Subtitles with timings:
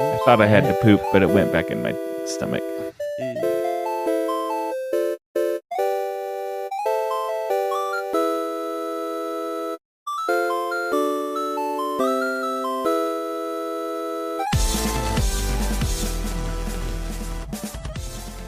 [0.00, 1.94] I thought I had to poop, but it went back in my
[2.24, 2.62] stomach.
[3.20, 3.51] Mm.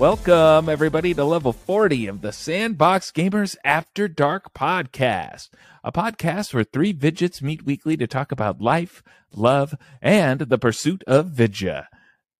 [0.05, 5.48] Welcome, everybody, to level 40 of the Sandbox Gamers After Dark podcast,
[5.82, 9.02] a podcast where three Vidgets meet weekly to talk about life,
[9.32, 11.88] love, and the pursuit of Vidya.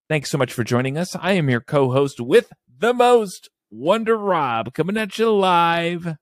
[0.07, 1.15] Thanks so much for joining us.
[1.15, 6.17] I am your co host with the most, Wonder Rob, coming at you live.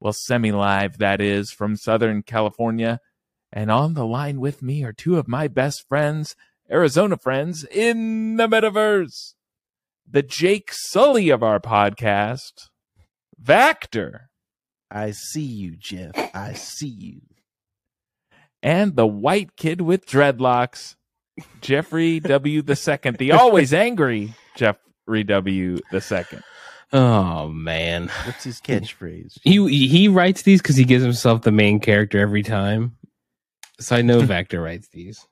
[0.00, 3.00] Well, semi live, that is, from Southern California.
[3.52, 6.36] And on the line with me are two of my best friends,
[6.70, 9.34] Arizona friends in the metaverse
[10.10, 12.68] the Jake Sully of our podcast,
[13.42, 14.22] Vactor.
[14.90, 16.12] I see you, Jeff.
[16.34, 17.20] I see you.
[18.62, 20.96] And the white kid with dreadlocks,
[21.60, 22.62] Jeffrey W.
[22.62, 25.78] the second, the always angry Jeffrey W.
[25.90, 26.42] the second.
[26.92, 29.38] Oh man, what's his catchphrase?
[29.42, 32.96] He he writes these because he gives himself the main character every time.
[33.78, 35.26] So I know Vactor writes these.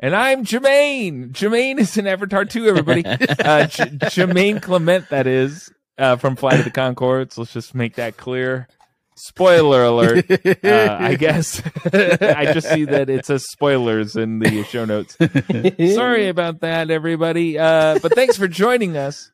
[0.00, 1.32] And I'm Jermaine.
[1.32, 3.04] Jermaine is in Avatar 2, everybody.
[3.48, 7.38] Uh, J- Jermaine Clement, that is, uh, from Flight of the Conchords.
[7.38, 8.68] Let's just make that clear.
[9.16, 10.26] Spoiler alert.
[10.64, 15.16] Uh, I guess I just see that it says spoilers in the show notes.
[15.94, 17.58] Sorry about that, everybody.
[17.58, 19.30] Uh, but thanks for joining us.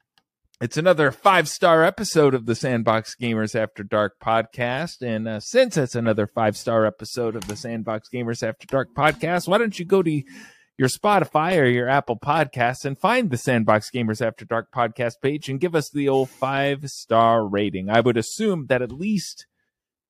[0.61, 5.03] It's another five star episode of the Sandbox Gamers After Dark podcast.
[5.03, 9.49] And uh, since it's another five star episode of the Sandbox Gamers After Dark podcast,
[9.49, 10.23] why don't you go to
[10.77, 15.49] your Spotify or your Apple Podcasts and find the Sandbox Gamers After Dark podcast page
[15.49, 17.89] and give us the old five star rating?
[17.91, 19.47] I would assume that at least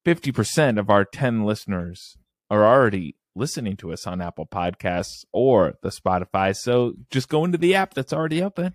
[0.06, 2.16] 50% of our 10 listeners
[2.50, 6.54] are already listening to us on Apple Podcasts or the Spotify.
[6.54, 8.74] So just go into the app that's already open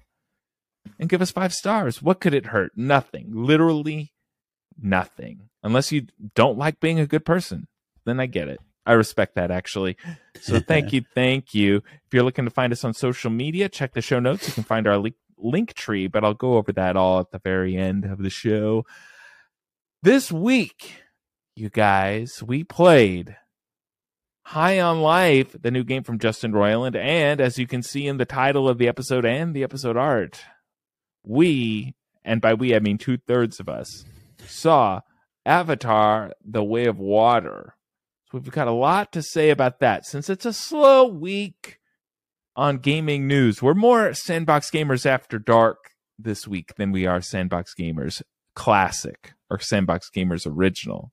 [0.99, 2.01] and give us five stars.
[2.01, 2.71] What could it hurt?
[2.75, 3.29] Nothing.
[3.31, 4.13] Literally
[4.81, 5.49] nothing.
[5.63, 7.67] Unless you don't like being a good person,
[8.05, 8.59] then I get it.
[8.85, 9.97] I respect that actually.
[10.41, 11.77] So thank you, thank you.
[11.77, 14.47] If you're looking to find us on social media, check the show notes.
[14.47, 17.39] You can find our link, link tree, but I'll go over that all at the
[17.39, 18.85] very end of the show.
[20.01, 21.01] This week,
[21.55, 23.35] you guys, we played
[24.43, 28.17] High on Life, the new game from Justin Roiland, and as you can see in
[28.17, 30.41] the title of the episode and the episode art,
[31.23, 34.05] we, and by we I mean two thirds of us,
[34.47, 35.01] saw
[35.45, 37.75] Avatar: The Way of Water.
[38.31, 40.05] So we've got a lot to say about that.
[40.05, 41.79] Since it's a slow week
[42.55, 47.73] on gaming news, we're more Sandbox Gamers After Dark this week than we are Sandbox
[47.73, 48.21] Gamers
[48.53, 51.11] Classic or Sandbox Gamers Original.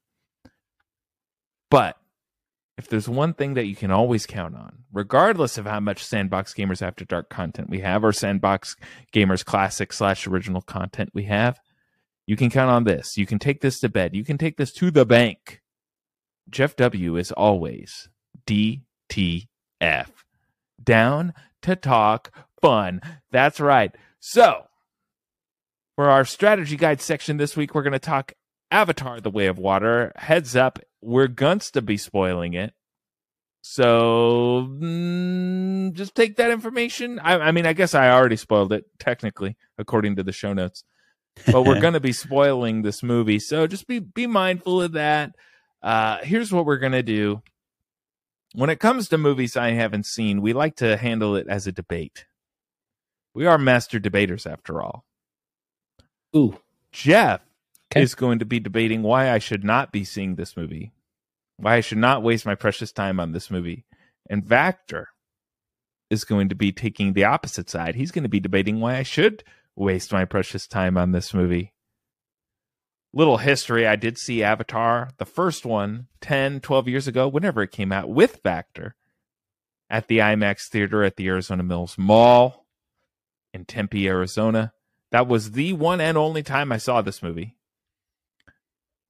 [1.71, 1.97] But
[2.77, 6.53] if there's one thing that you can always count on, regardless of how much Sandbox
[6.53, 8.77] Gamers After Dark content we have or Sandbox
[9.15, 11.61] Gamers Classic slash original content we have,
[12.27, 13.17] you can count on this.
[13.17, 14.15] You can take this to bed.
[14.15, 15.63] You can take this to the bank.
[16.51, 17.17] Jeff W.
[17.17, 18.09] is always
[18.47, 19.47] DTF.
[20.83, 22.31] Down to talk
[22.61, 23.01] fun.
[23.31, 23.95] That's right.
[24.21, 24.65] So,
[25.97, 28.33] for our strategy guide section this week, we're going to talk
[28.71, 30.13] Avatar The Way of Water.
[30.17, 32.75] Heads up, we're going to be spoiling it.
[33.63, 37.19] So mm, just take that information.
[37.19, 40.85] I, I, mean, I guess I already spoiled it technically, according to the show notes.
[41.47, 45.35] But we're going to be spoiling this movie, so just be be mindful of that.
[45.83, 47.43] Uh, here's what we're gonna do.
[48.55, 51.73] When it comes to movies I haven't seen, we like to handle it as a
[51.73, 52.27] debate.
[53.35, 55.05] We are master debaters, after all.
[56.35, 56.59] Ooh,
[56.91, 57.43] Jeff
[57.93, 58.03] okay.
[58.03, 60.93] is going to be debating why I should not be seeing this movie
[61.57, 63.85] why I should not waste my precious time on this movie.
[64.29, 65.07] And Vactor
[66.11, 67.95] is going to be taking the opposite side.
[67.95, 69.43] He's going to be debating why I should
[69.75, 71.73] waste my precious time on this movie.
[73.17, 77.73] Little history I did see Avatar, the first one, 10, 12 years ago, whenever it
[77.73, 78.93] came out with Vactor
[79.89, 82.67] at the IMAX theater at the Arizona Mills Mall
[83.55, 84.75] in Tempe, Arizona.
[85.13, 87.57] That was the one and only time I saw this movie.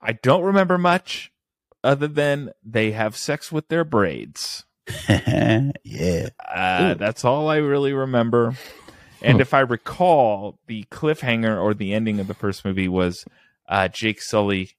[0.01, 1.33] I don't remember much
[1.83, 4.67] other than they have sex with their braids.
[5.09, 6.29] yeah.
[6.49, 8.55] Uh, that's all I really remember.
[9.21, 13.25] And if I recall, the cliffhanger or the ending of the first movie was
[13.69, 14.71] uh, Jake Sully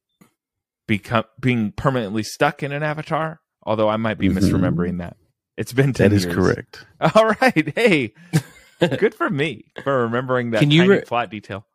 [0.87, 3.41] become being permanently stuck in an avatar.
[3.63, 4.37] Although I might be mm-hmm.
[4.37, 5.17] misremembering that.
[5.57, 6.35] It's been ten That is years.
[6.35, 6.85] correct.
[7.15, 7.73] All right.
[7.75, 8.13] Hey,
[8.79, 11.65] good for me for remembering that Can you re- plot detail.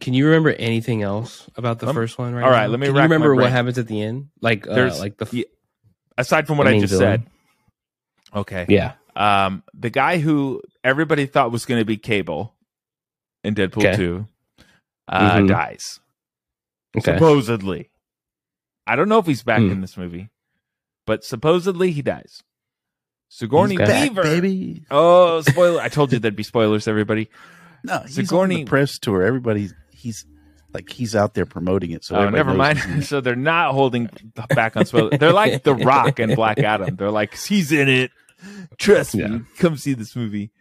[0.00, 2.34] Can you remember anything else about the um, first one?
[2.34, 2.44] Right.
[2.44, 2.64] All right.
[2.64, 2.70] Now?
[2.70, 2.86] Let me.
[2.86, 4.28] Can you remember what happens at the end?
[4.40, 5.44] Like, uh, like the yeah,
[6.16, 7.24] aside from what I just villain?
[7.24, 7.30] said.
[8.34, 8.66] Okay.
[8.68, 8.94] Yeah.
[9.14, 12.54] Um, the guy who everybody thought was going to be Cable
[13.44, 13.96] in Deadpool Okay.
[13.96, 14.26] 2
[15.08, 15.48] uh, Mhm.
[15.48, 16.00] dies.
[16.96, 17.14] Okay.
[17.14, 17.90] Supposedly.
[18.86, 19.70] I don't know if he's back Hmm.
[19.70, 20.30] in this movie,
[21.06, 22.42] but supposedly he dies.
[23.28, 24.22] Sigourney He's back, Weaver.
[24.22, 24.84] baby.
[24.90, 25.80] Oh, spoiler.
[25.80, 27.28] I told you there'd be spoilers, everybody.
[27.84, 29.24] No, he's on the press tour.
[29.24, 30.24] Everybody's, he's
[30.72, 32.04] like he's out there promoting it.
[32.04, 32.78] So oh, never mind.
[32.78, 33.02] he's in it.
[33.06, 34.08] so they're not holding
[34.50, 35.18] back on spoilers.
[35.18, 36.94] They're like The Rock and Black Adam.
[36.94, 38.12] They're like, he's in it.
[38.78, 39.40] Trust me.
[39.58, 40.52] Come see this movie.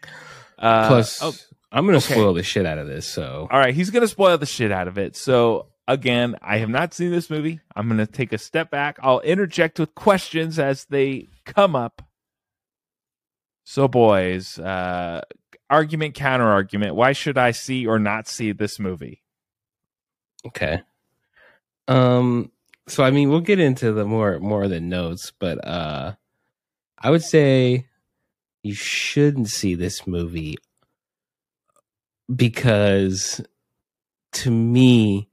[0.57, 1.33] Uh, Plus, oh,
[1.71, 2.15] I'm gonna okay.
[2.15, 3.05] spoil the shit out of this.
[3.05, 3.75] So all right.
[3.75, 5.15] He's going to spoil the shit out of it.
[5.15, 7.59] So, again, I have not seen this movie.
[7.75, 8.97] I'm going to take a step back.
[9.01, 12.01] I'll interject with questions as they come up.
[13.63, 15.21] So, boys, uh,
[15.69, 16.95] argument, counter argument.
[16.95, 19.21] Why should I see or not see this movie?
[20.45, 20.81] okay.
[21.87, 22.51] Um.
[22.87, 26.15] So I mean, we'll get into the more more the notes, but uh,
[26.97, 27.87] I would say
[28.63, 30.57] you shouldn't see this movie
[32.33, 33.41] because
[34.33, 35.30] to me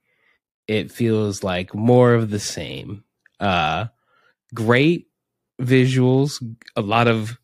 [0.69, 3.03] it feels like more of the same
[3.41, 3.87] uh
[4.55, 5.09] great
[5.61, 6.43] visuals
[6.77, 7.39] a lot of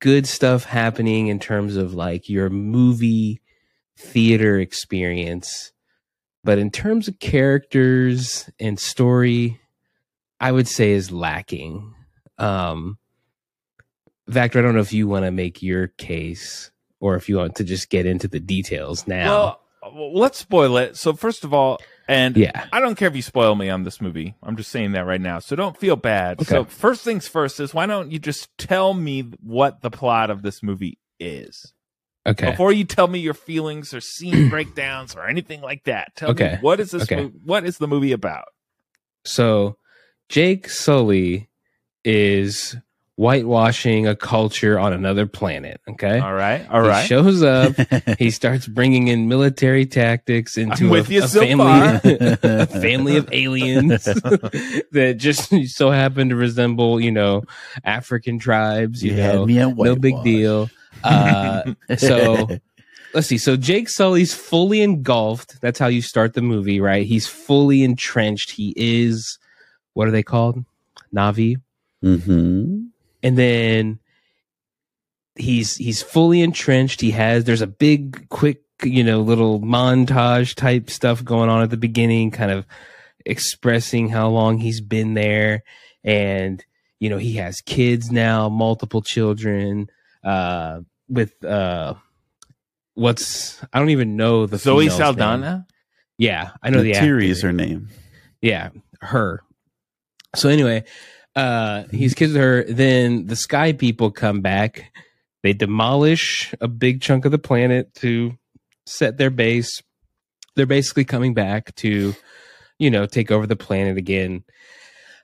[0.00, 3.40] good stuff happening in terms of like your movie
[3.96, 5.72] theater experience
[6.44, 9.60] but in terms of characters and story
[10.40, 11.94] i would say is lacking
[12.38, 12.98] um
[14.30, 16.70] Vactor, I don't know if you want to make your case
[17.00, 19.58] or if you want to just get into the details now.
[19.82, 20.96] Well, let's spoil it.
[20.96, 22.66] So, first of all, and yeah.
[22.72, 24.34] I don't care if you spoil me on this movie.
[24.42, 25.38] I'm just saying that right now.
[25.38, 26.40] So don't feel bad.
[26.40, 26.44] Okay.
[26.50, 30.42] So first things first is why don't you just tell me what the plot of
[30.42, 31.72] this movie is
[32.26, 32.50] Okay.
[32.50, 36.14] before you tell me your feelings or scene breakdowns or anything like that.
[36.16, 36.52] Tell Okay.
[36.54, 37.04] me what is this?
[37.04, 37.16] Okay.
[37.22, 38.46] mo- what is the movie about?
[39.24, 39.76] So
[40.28, 41.48] Jake Sully
[42.04, 42.76] is
[43.20, 45.78] whitewashing a culture on another planet.
[45.90, 46.18] Okay.
[46.18, 46.66] All right.
[46.70, 47.06] All he right.
[47.06, 47.74] shows up.
[48.18, 52.00] he starts bringing in military tactics into I'm with a, you a so family, far.
[52.62, 54.04] a family of aliens
[54.92, 57.42] that just so happen to resemble, you know,
[57.84, 59.04] African tribes.
[59.04, 60.70] You, You know, me at no big deal.
[61.04, 62.48] Uh, so
[63.12, 63.36] let's see.
[63.36, 65.60] So Jake Sully's fully engulfed.
[65.60, 67.04] That's how you start the movie, right?
[67.04, 68.52] He's fully entrenched.
[68.52, 69.38] He is
[69.92, 70.64] what are they called?
[71.14, 71.56] Na'vi.
[72.00, 72.84] hmm
[73.22, 73.98] And then
[75.36, 77.00] he's he's fully entrenched.
[77.00, 81.70] He has there's a big quick, you know, little montage type stuff going on at
[81.70, 82.66] the beginning, kind of
[83.26, 85.62] expressing how long he's been there
[86.04, 86.64] and
[86.98, 89.90] you know, he has kids now, multiple children
[90.22, 91.94] uh with uh
[92.94, 95.06] what's I don't even know the Zoe female's name.
[95.06, 95.66] Saldana.
[96.18, 97.88] Yeah, I know the Terry is her name.
[98.42, 98.70] Yeah,
[99.00, 99.42] her.
[100.34, 100.84] So anyway,
[101.36, 102.64] uh he's with her.
[102.64, 104.92] Then the sky people come back.
[105.42, 108.36] They demolish a big chunk of the planet to
[108.86, 109.82] set their base.
[110.56, 112.14] They're basically coming back to,
[112.78, 114.44] you know, take over the planet again.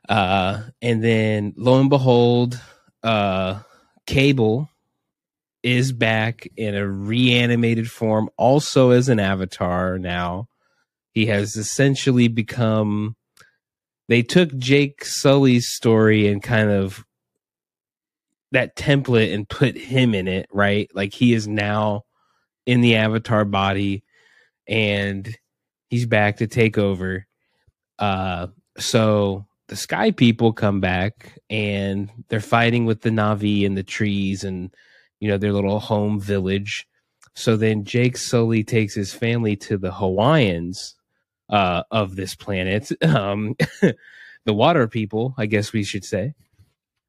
[0.08, 2.60] Uh and then lo and behold,
[3.02, 3.60] uh
[4.06, 4.70] Cable
[5.62, 10.48] is back in a reanimated form, also as an avatar now.
[11.10, 13.16] He has essentially become
[14.08, 17.04] they took Jake Sully's story and kind of
[18.52, 20.88] that template and put him in it, right?
[20.94, 22.02] Like he is now
[22.64, 24.04] in the avatar body
[24.66, 25.36] and
[25.90, 27.26] he's back to take over.
[27.98, 28.48] Uh
[28.78, 34.44] so the sky people come back and they're fighting with the Na'vi and the trees
[34.44, 34.72] and
[35.18, 36.86] you know their little home village.
[37.34, 40.94] So then Jake Sully takes his family to the Hawaiians
[41.48, 43.56] uh, of this planet, um,
[44.44, 46.34] the water people, I guess we should say.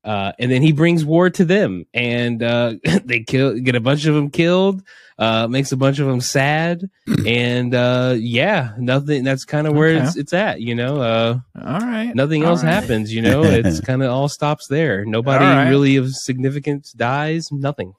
[0.04, 4.06] Uh, and then he brings war to them, and uh, they kill, get a bunch
[4.06, 4.82] of them killed,
[5.20, 6.90] uh, makes a bunch of them sad,
[7.26, 9.26] and uh, yeah, nothing.
[9.26, 10.06] That's kind of where Okay.
[10.06, 11.02] it's it's at, you know.
[11.02, 12.14] Uh, All right.
[12.16, 12.72] nothing All else right.
[12.72, 13.44] happens, you know.
[13.44, 15.04] It's kind of all stops there.
[15.04, 15.70] Nobody All right.
[15.70, 17.52] really of significance dies.
[17.52, 17.94] Nothing.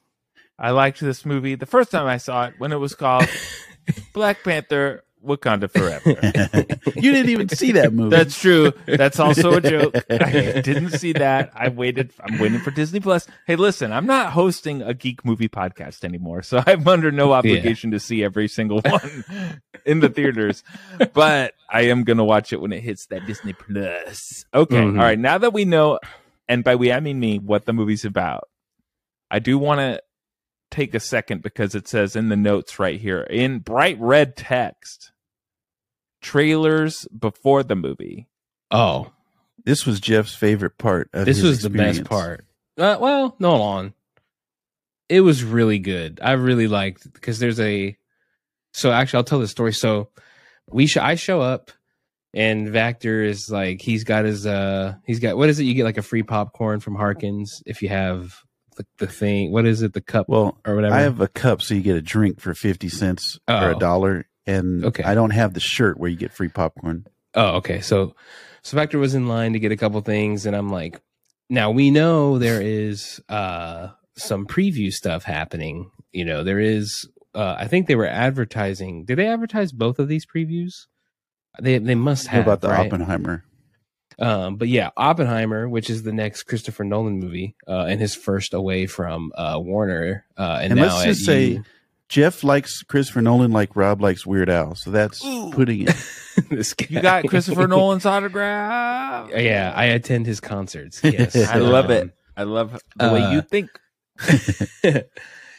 [0.59, 3.29] I liked this movie the first time I saw it when it was called
[4.15, 6.11] Black Panther Wakanda Forever.
[6.97, 8.17] you didn't even see that movie.
[8.17, 8.73] That's true.
[8.87, 9.95] That's also a joke.
[10.11, 11.53] I didn't see that.
[11.55, 12.13] I waited.
[12.21, 13.27] I'm waiting for Disney Plus.
[13.47, 17.91] Hey, listen, I'm not hosting a geek movie podcast anymore, so I'm under no obligation
[17.93, 19.25] to see every single one
[19.85, 20.63] in the theaters.
[21.13, 24.45] But I am gonna watch it when it hits that Disney Plus.
[24.55, 24.77] Okay.
[24.77, 24.93] Mhm.
[24.99, 25.19] All right.
[25.19, 25.99] Now that we know,
[26.49, 28.49] and by we I mean me, what the movie's about,
[29.31, 30.01] I do want to
[30.71, 35.13] take a second because it says in the notes right here in bright red text
[36.21, 38.29] trailers before the movie.
[38.71, 39.13] Oh,
[39.65, 41.11] this was Jeff's favorite part.
[41.13, 42.45] Of this his was the best part.
[42.77, 43.95] Uh, well, no, on.
[45.09, 46.21] it was really good.
[46.23, 47.97] I really liked because there's a.
[48.73, 49.73] So actually, I'll tell the story.
[49.73, 50.11] So
[50.69, 51.71] we sh- I show up
[52.35, 55.85] and Vactor is like he's got his uh he's got what is it you get
[55.85, 58.43] like a free popcorn from Harkins if you have
[58.79, 61.61] the, the thing what is it the cup Well, or whatever I have a cup,
[61.61, 63.79] so you get a drink for fifty cents or a Oh.
[63.79, 65.03] dollar, and Okay.
[65.03, 67.07] I don't have the shirt where you get free popcorn.
[67.35, 67.81] Oh, okay.
[67.83, 68.15] So,
[68.63, 71.01] so Vactor was in line to get a couple things, and I'm like,
[71.51, 75.91] now we know there is uh some preview stuff happening.
[76.13, 77.07] You know, there is.
[77.35, 79.05] Uh, I think they were advertising.
[79.05, 80.87] Did they advertise both of these previews?
[81.61, 82.43] They they must have.
[82.45, 82.87] about the right?
[82.87, 83.45] Oppenheimer?
[84.19, 88.53] Um, but yeah, Oppenheimer, which is the next Christopher Nolan movie, uh, and his first
[88.55, 90.25] away from uh, Warner.
[90.37, 91.65] Uh, and, And now let's just say U-
[92.09, 95.51] Jeff likes Christopher Nolan like Rob likes Weird Al, so that's Ooh.
[95.53, 95.95] putting it.
[96.51, 96.87] this guy.
[96.89, 99.31] You got Christopher Nolan's autograph.
[99.37, 101.01] Yeah, I attend his concerts.
[101.05, 102.11] Yes, I love Um, it.
[102.37, 103.69] I love the way uh, you think.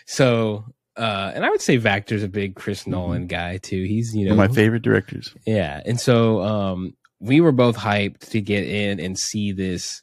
[0.05, 0.65] so
[0.97, 4.35] uh and i would say vactor's a big chris nolan guy too he's you know
[4.35, 5.33] One of my favorite directors.
[5.45, 10.01] yeah and so um we were both hyped to get in and see this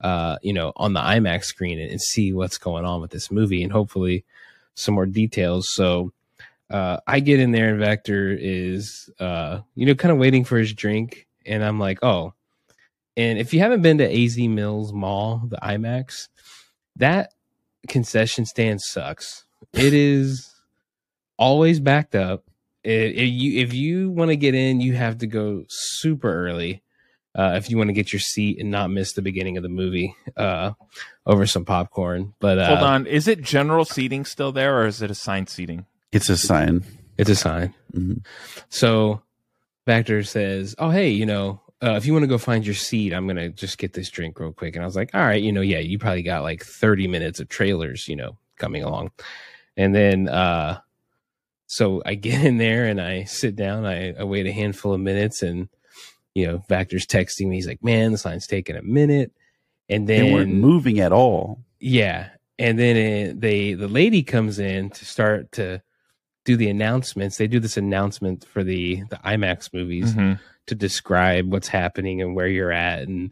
[0.00, 3.30] uh you know on the imax screen and, and see what's going on with this
[3.30, 4.24] movie and hopefully
[4.74, 5.68] some more details.
[5.72, 6.12] So
[6.70, 10.56] uh i get in there and vactor is uh you know kind of waiting for
[10.56, 12.34] his drink and i'm like oh.
[13.16, 16.28] And if you haven't been to az mills mall the imax
[16.96, 17.32] that
[17.88, 19.44] concession stand sucks.
[19.72, 20.54] It is
[21.38, 22.44] always backed up.
[22.84, 26.82] If if you if you want to get in, you have to go super early.
[27.34, 29.68] Uh, if you want to get your seat and not miss the beginning of the
[29.68, 30.72] movie uh,
[31.26, 33.06] over some popcorn, but uh, Hold on.
[33.06, 35.86] Is it general seating still there or is it assigned seating?
[36.10, 36.82] It's a sign.
[37.18, 37.72] it's a sign.
[37.94, 38.24] Mhm.
[38.68, 39.22] So
[39.86, 43.12] Vactor says, "Oh, hey, you know, uh, if you want to go find your seat,
[43.12, 45.52] I'm gonna just get this drink real quick." And I was like, "All right, you
[45.52, 49.12] know, yeah, you probably got like 30 minutes of trailers, you know, coming along."
[49.76, 50.80] And then, uh,
[51.72, 53.86] so I get in there and I sit down.
[53.86, 55.68] I, I wait a handful of minutes, and
[56.34, 57.56] you know, Vactor's texting me.
[57.56, 59.30] He's like, "Man, this line's taking a minute."
[59.88, 61.60] And They then weren't moving at all.
[61.78, 65.80] yeah, and then it, they the lady comes in to start to
[66.44, 67.36] do the announcements.
[67.36, 70.38] They do this announcement for the the IMAX movies Mhm.
[70.66, 73.30] to describe what's happening and where you're at, and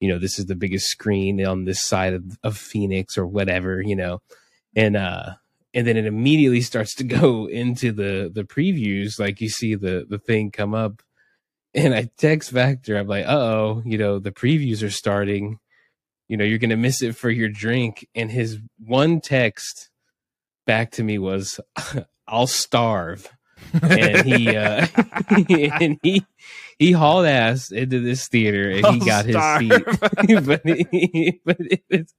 [0.00, 3.80] you know this is the biggest screen on this side of, of Phoenix or whatever,
[3.82, 4.20] you know,
[4.76, 5.34] and uh
[5.74, 9.18] and then it immediately starts to go into the the previews.
[9.18, 11.02] Like you see the the thing come up,
[11.74, 12.98] and I text Vactor.
[12.98, 15.58] I'm like, uh oh, you know the previews are starting
[16.28, 19.90] you know you're gonna miss it for your drink and his one text
[20.66, 21.58] back to me was
[22.28, 23.28] i'll starve
[23.82, 24.86] and he uh
[25.80, 26.24] and he
[26.78, 31.58] he hauled ass into this theater and he I'll got his seat but, he, but
[31.88, 32.14] his,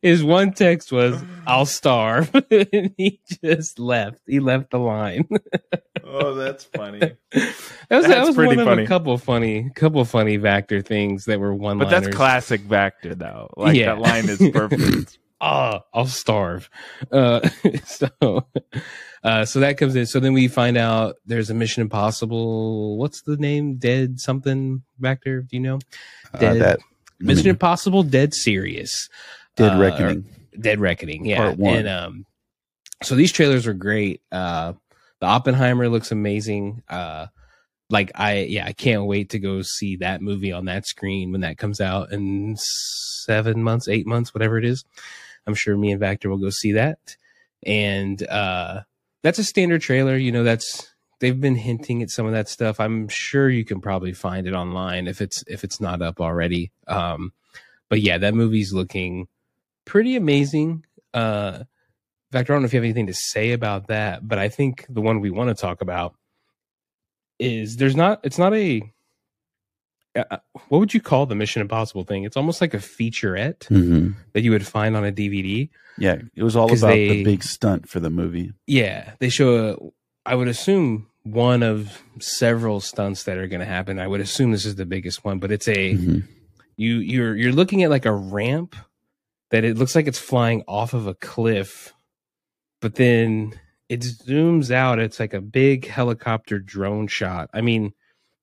[0.00, 5.28] his one text was i'll starve and he just left he left the line
[6.12, 6.98] oh, that's funny.
[7.32, 7.54] that
[7.90, 11.54] was, that was pretty one of a couple funny couple funny vactor things that were
[11.54, 13.50] one But that's classic Vactor, though.
[13.56, 13.94] Like Yeah.
[13.94, 15.18] that line is perfect.
[15.42, 16.70] Ah, I'll starve.
[17.10, 17.46] Uh,
[17.84, 18.46] so,
[19.22, 20.06] uh, so that comes in.
[20.06, 22.96] So then we find out there's a Mission Impossible.
[22.96, 23.76] What's the name?
[23.76, 25.42] Dead something back there?
[25.42, 25.78] Do you know?
[26.32, 26.80] Uh, Dead- that
[27.20, 29.08] Mission Impossible Dead Serious.
[29.56, 30.24] Dead uh, Reckoning.
[30.58, 31.26] Dead Reckoning.
[31.26, 31.38] Yeah.
[31.38, 31.76] Part one.
[31.76, 32.26] And, um,
[33.02, 34.22] so these trailers are great.
[34.30, 34.74] Uh,
[35.20, 36.82] the Oppenheimer looks amazing.
[36.88, 37.26] Uh,
[37.90, 41.42] like I, yeah, I can't wait to go see that movie on that screen when
[41.42, 44.84] that comes out in seven months, eight months, whatever it is.
[45.46, 47.16] I'm sure me and Vactor will go see that.
[47.64, 48.82] And, uh,
[49.22, 50.16] that's a standard trailer.
[50.16, 52.80] You know, that's, they've been hinting at some of that stuff.
[52.80, 56.72] I'm sure you can probably find it online if it's, if it's not up already.
[56.88, 57.32] Um,
[57.88, 59.28] but yeah, that movie's looking
[59.84, 60.84] pretty amazing.
[61.14, 61.64] Uh,
[62.32, 64.86] fact, I don't know if you have anything to say about that, but I think
[64.88, 66.14] the one we want to talk about
[67.38, 68.82] is there's not, it's not a,
[70.16, 70.38] uh,
[70.68, 72.24] what would you call the Mission Impossible thing?
[72.24, 74.14] It's almost like a featurette Mhm.
[74.34, 75.70] that you would find on a DVD.
[75.98, 78.52] Yeah, it was all about they- the big stunt for the movie.
[78.66, 79.56] Yeah, they show,
[80.26, 83.98] a, I would assume, one of several stunts that are going to happen.
[84.00, 86.24] I would assume this is the biggest one, but it's a, Mhm.
[86.76, 88.74] you you're you're looking at like a ramp
[89.50, 91.92] that it looks like it's flying off of a cliff
[92.80, 93.52] but then
[93.90, 97.92] it zooms out it's like a big helicopter drone shot i mean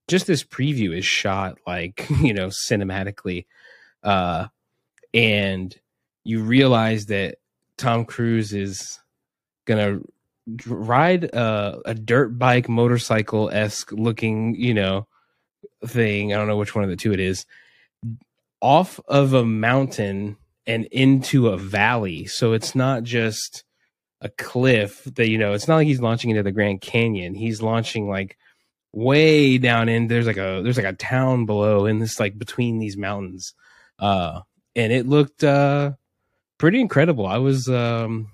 [0.09, 3.45] just this preview is shot like you know cinematically
[4.03, 4.47] uh
[5.13, 5.79] and
[6.23, 7.37] you realize that
[7.77, 8.99] tom cruise is
[9.65, 9.99] gonna
[10.65, 15.07] ride a, a dirt bike motorcycle esque looking you know
[15.85, 17.45] thing i don't know which one of the two it is
[18.61, 20.37] off of a mountain
[20.67, 22.25] and into a valley.
[22.27, 23.63] So it's not just
[24.21, 27.33] a cliff that you know it's not like he's launching into the Grand Canyon.
[27.33, 28.37] He's launching like
[28.91, 32.79] way down in there's like a there's like a town below in this like between
[32.79, 33.53] these mountains.
[33.99, 34.41] Uh
[34.75, 35.91] and it looked uh
[36.57, 37.27] pretty incredible.
[37.27, 38.29] I was um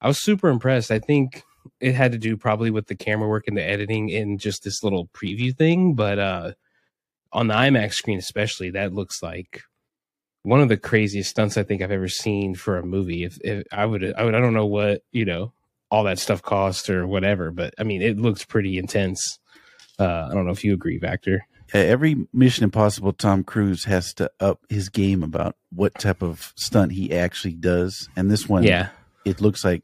[0.00, 0.90] I was super impressed.
[0.90, 1.42] I think
[1.78, 4.82] it had to do probably with the camera work and the editing and just this
[4.82, 6.52] little preview thing, but uh
[7.32, 9.62] on the IMAX screen especially that looks like
[10.42, 13.24] one of the craziest stunts I think I've ever seen for a movie.
[13.24, 15.52] If, if I would, I would, I don't know what you know
[15.90, 19.38] all that stuff cost or whatever, but I mean, it looks pretty intense.
[20.00, 21.40] Uh, I don't know if you agree, Vactor.
[21.74, 26.52] Yeah, every Mission Impossible Tom Cruise has to up his game about what type of
[26.56, 28.88] stunt he actually does, and this one, Yeah,
[29.24, 29.82] it looks like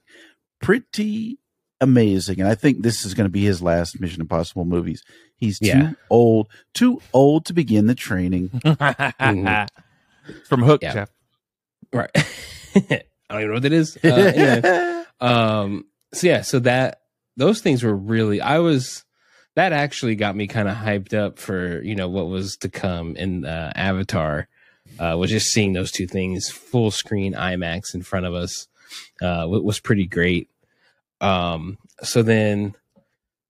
[0.60, 1.38] pretty
[1.80, 2.40] amazing.
[2.40, 5.04] And I think this is going to be his last Mission Impossible movies.
[5.36, 5.92] He's too Yeah.
[6.10, 8.48] old, too old to begin the training.
[10.48, 10.92] From Hook, Yeah.
[10.94, 11.10] Jeff.
[11.92, 12.10] right.
[12.74, 13.96] I don't even know what that is.
[14.02, 15.04] Uh, anyway.
[15.20, 17.00] um so yeah so that
[17.38, 19.02] those things were really i was
[19.56, 23.16] that actually got me kind of hyped up for you know what was to come
[23.16, 24.48] in uh, avatar
[25.00, 28.68] uh was just seeing those two things full screen imax in front of us
[29.20, 30.48] uh was pretty great.
[31.20, 32.74] Um so then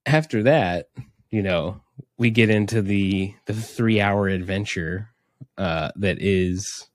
[0.07, 0.89] after that
[1.31, 1.81] you know
[2.17, 5.11] we get into the the three hour adventure
[5.59, 6.89] uh that is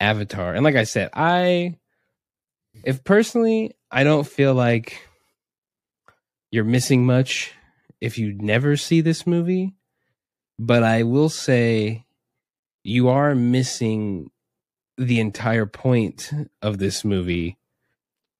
[0.00, 0.54] avatar.
[0.54, 1.76] And like i said i
[2.84, 5.06] if personally, I don't feel like
[6.50, 7.52] you're missing much
[8.00, 9.74] if you never see this movie,
[10.58, 12.04] but I will say
[12.82, 14.30] you are missing
[14.96, 16.30] the entire point
[16.62, 17.58] of this movie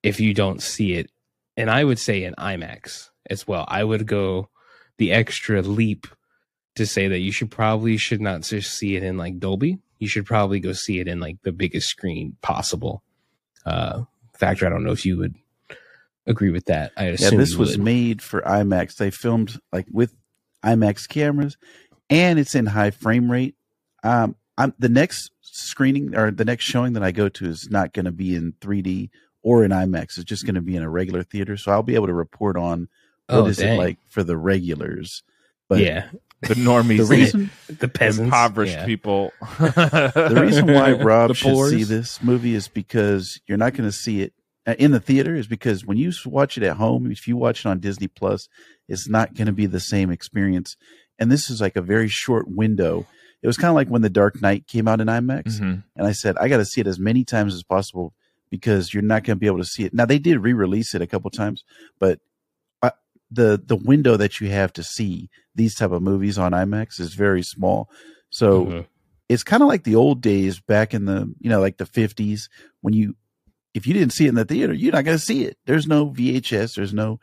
[0.03, 1.11] if you don't see it.
[1.57, 3.65] And I would say in IMAX as well.
[3.69, 4.49] I would go
[4.99, 6.07] the extra leap
[6.77, 9.79] to say that you should probably should not just see it in like Dolby.
[9.99, 13.03] You should probably go see it in like the biggest screen possible.
[13.67, 14.03] Uh
[14.39, 14.67] Vactor.
[14.67, 15.35] I don't know if you would
[16.27, 16.93] agree with that.
[16.97, 17.85] I Yeah, assume this was would.
[17.85, 18.97] made for IMAX.
[18.97, 20.15] They filmed like with
[20.65, 21.57] IMAX cameras,
[22.09, 23.55] and it's in high frame rate.
[24.03, 27.93] Um, I'm the next screening or the next showing that I go to is not
[27.93, 29.11] going to be in 3D
[29.43, 30.17] or in IMAX.
[30.19, 32.57] It's just going to be in a regular theater, so I'll be able to report
[32.57, 32.89] on
[33.29, 33.75] what oh, is dang.
[33.75, 35.23] it like for the regulars.
[35.69, 36.09] But yeah,
[36.43, 38.85] The normies, the reason the peasants, impoverished yeah.
[38.87, 39.33] people.
[39.59, 41.71] the reason why Rob The should poors.
[41.71, 44.33] see this movie is because you're not going to see it
[44.79, 45.35] in the theater.
[45.35, 48.49] Is because when you watch it at home, if you watch it on Disney Plus,
[48.89, 50.77] it's not going to be the same experience.
[51.19, 53.07] And this is like a very short window.
[53.43, 55.83] It was kind of like when The Dark Knight came out in IMAX, Mhm.
[55.97, 58.15] and I said I got to see it as many times as possible
[58.51, 59.95] because you're not going to be able to see it.
[59.95, 61.65] Now they did re-release it a couple times,
[61.99, 62.21] but
[62.83, 62.91] uh,
[63.31, 67.15] the the window that you have to see these type of movies on IMAX is
[67.15, 67.89] very small.
[68.31, 68.87] So Mhm.
[69.29, 72.49] it's kind of like the old days back in the you know like the 50s
[72.83, 73.15] when you
[73.75, 75.57] if you didn't see it in the theater you're not going to see it.
[75.67, 77.21] There's no vhs there's no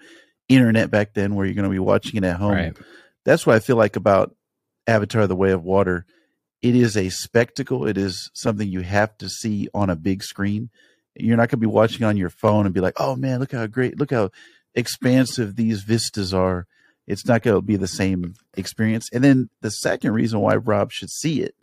[0.49, 2.53] internet back then where you're going to be watching it at home.
[2.53, 2.77] Right.
[3.25, 4.35] that's what i feel like about
[4.87, 6.05] avatar the way of water.
[6.61, 7.85] It is a spectacle.
[7.85, 10.69] It is something you have to see on a big screen.
[11.15, 13.51] You're not going to be watching on your phone and be like oh man look
[13.51, 14.31] how great look how
[14.75, 16.67] expansive these vistas are.
[17.07, 19.09] It's not going to be the same experience.
[19.13, 21.55] And then the second reason why rob should see it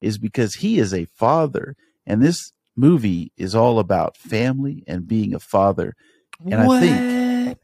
[0.00, 1.74] is because he is a father.
[2.06, 5.94] And this movie is all about family and being a father
[6.44, 7.58] And I think-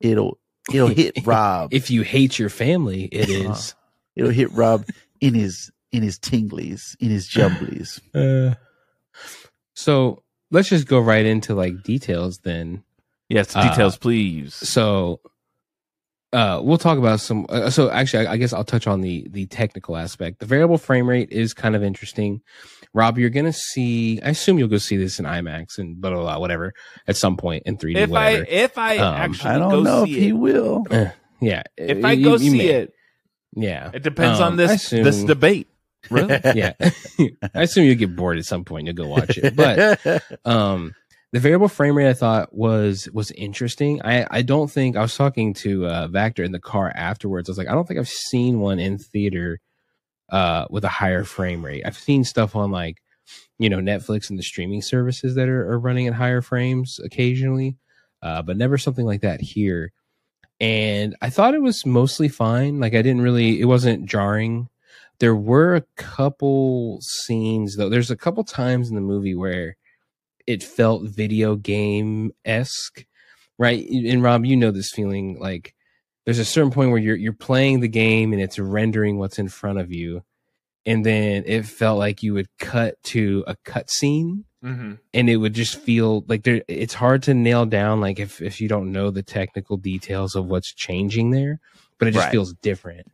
[0.00, 0.38] it'll
[0.72, 3.74] it'll hit rob If you hate your family, it is.
[4.16, 4.84] it'll hit rob
[5.20, 8.54] in his in his tinglies in his jumblies Uh,
[9.74, 12.82] so let's just go right into like details then.
[13.28, 14.54] Yes, Uh, details, please.
[14.54, 15.20] So
[16.32, 17.46] uh, we'll talk about some.
[17.48, 20.38] Uh, so actually, I, I guess I'll touch on the the technical aspect.
[20.40, 22.40] The variable frame rate is kind of interesting.
[22.94, 24.20] Rob, you're gonna see.
[24.22, 26.72] I assume you'll go see this in IMAX and blah blah blah, whatever,
[27.06, 27.96] at some point in 3D.
[27.96, 30.84] If I if I Um, actually i don't go know if see he it, will
[31.40, 32.66] yeah, if uh, I go you see may.
[32.66, 32.92] it,
[33.54, 35.68] yeah, it depends Um, on this assume- this debate.
[36.10, 36.40] Really?
[36.54, 36.72] yeah.
[37.54, 38.86] I assume you'll get bored at some point.
[38.86, 40.00] You'll go watch it, but
[40.46, 40.94] um
[41.32, 44.00] the variable frame rate i thought was was interesting.
[44.02, 47.48] I i don't think i was talking to uh vactor in the car afterwards.
[47.48, 49.60] I was like i don't think i've seen one in theater
[50.30, 51.82] uh with a higher frame rate.
[51.86, 52.98] I've seen stuff on like
[53.58, 57.76] you know netflix and the streaming services that are, are running at higher frames occasionally
[58.22, 59.92] uh but never something like that here.
[60.60, 62.80] And i thought it was mostly fine.
[62.80, 64.68] Like i didn't really it wasn't jarring.
[65.20, 67.90] There were a couple scenes though.
[67.90, 69.76] There's a couple times in the movie where
[70.50, 73.04] it felt video game esque,
[73.58, 73.86] right?
[73.88, 75.74] And Rob, you know this feeling like
[76.24, 79.48] there's a certain point where you're you're playing the game and it's rendering what's in
[79.48, 80.22] front of you,
[80.84, 84.92] and then it felt like you would cut to a cutscene, Mm-hmm.
[85.14, 88.60] and it would just feel like there it's hard to nail down like if if
[88.60, 91.58] you don't know the technical details of what's changing there
[91.98, 92.30] but it just Right.
[92.32, 93.06] feels different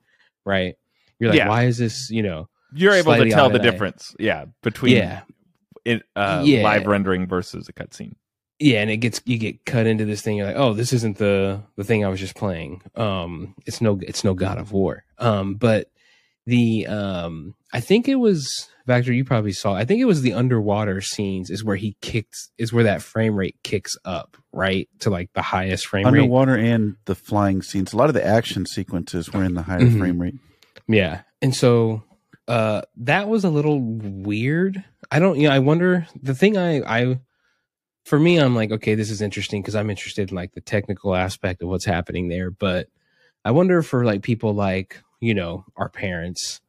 [0.44, 0.75] right
[1.20, 1.49] you're like Yeah.
[1.49, 4.12] why is this you know You're able to tell the difference.
[4.18, 5.20] Yeah, between yeah
[5.87, 6.62] it, uh, Yeah.
[6.62, 8.14] live rendering versus a cutscene.
[8.59, 11.18] yeah and it gets you get cut into this thing you're like oh this isn't
[11.18, 15.05] the the thing i was just playing um it's no it's no god of war
[15.18, 15.88] um but
[16.46, 20.33] the um i think it was Vactor, you probably saw i think it was the
[20.33, 25.11] underwater scenes is where he kicks is where that frame rate kicks up right to
[25.11, 27.92] like the highest frame rate Underwater and the flying scenes.
[27.92, 29.99] A lot of the action sequences were in the higher Mhm.
[29.99, 30.37] frame rate.
[30.88, 31.22] Yeah.
[31.42, 32.05] And so
[32.48, 34.82] uh that was a little weird.
[35.11, 37.20] I don't you know, I wonder the thing I I
[38.04, 41.14] for me I'm like okay, this is interesting because I'm interested in like the technical
[41.14, 42.88] aspect of what's happening there, but
[43.44, 46.61] I wonder for like people like, you know, our parents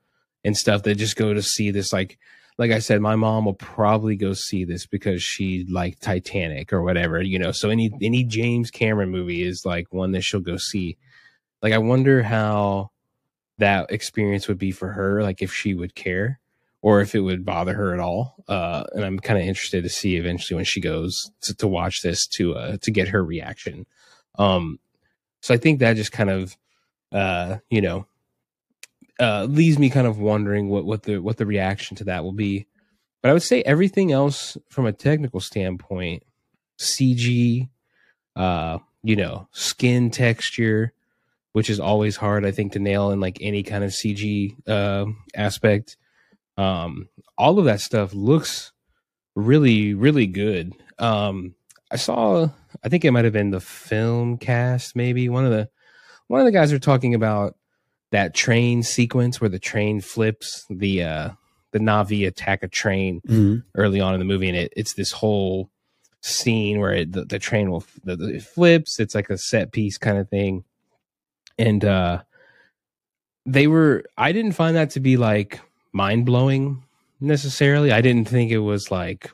[0.44, 2.18] and stuff that just go to see this like
[2.58, 6.82] like I said, my mom will probably go see this because she liked Titanic or
[6.82, 7.52] whatever, you know.
[7.52, 10.98] So any any James Cameron movie is like one that she'll go see.
[11.62, 12.90] Like I wonder how
[13.58, 16.40] that experience would be for her, like if she would care
[16.82, 18.36] or if it would bother her at all.
[18.48, 22.02] Uh, and I'm kind of interested to see eventually when she goes to, to watch
[22.02, 23.86] this to uh, to get her reaction.
[24.38, 24.80] Um,
[25.42, 26.56] so I think that just kind of
[27.12, 28.06] uh, you know
[29.20, 32.34] uh, leaves me kind of wondering what what the what the reaction to that will
[32.34, 32.68] be.
[33.22, 36.24] But I would say everything else from a technical standpoint,
[36.78, 37.68] CG,
[38.36, 40.94] uh, you know, skin texture,
[41.58, 45.06] which is always hard, I think, to nail in like any kind of CG uh,
[45.36, 45.98] aspect.
[46.56, 48.72] Um, all of that stuff looks
[49.36, 50.74] really, really good.
[51.00, 51.56] Um,
[51.90, 52.50] I saw,
[52.84, 55.68] I think it might have been the film cast, maybe one of the
[56.28, 57.56] one of the guys are talking about
[58.12, 61.30] that train sequence where the train flips the uh
[61.72, 63.64] the Na'vi attack a train Mhm.
[63.76, 65.70] early on in the movie, and it, it's this whole
[66.22, 69.00] scene where it, the, the train will the, the- it flips.
[69.00, 70.64] It's like a set piece kind of thing,
[71.58, 72.22] and uh
[73.46, 74.04] they were.
[74.18, 75.62] I didn't find that to be like
[75.94, 76.84] mind blowing
[77.20, 77.92] necessarily.
[77.92, 79.32] I didn't think it was like.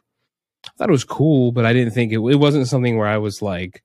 [0.66, 2.20] I thought it was cool, but I didn't think it.
[2.20, 3.84] It wasn't something where I was like,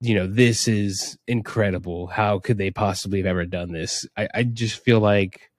[0.00, 2.08] you know, this is incredible.
[2.08, 4.06] How could they possibly have ever done this?
[4.16, 5.50] I, I just feel like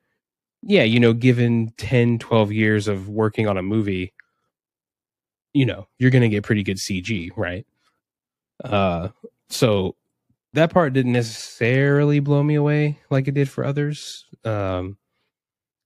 [0.62, 4.14] yeah, you know, given 10, 12 years of working on a movie,
[5.54, 7.66] you know, you're going to get pretty good CG, right?
[8.64, 9.10] Uh,
[9.50, 9.96] so
[10.54, 14.26] that part didn't necessarily blow me away like it did for others.
[14.44, 14.98] Um,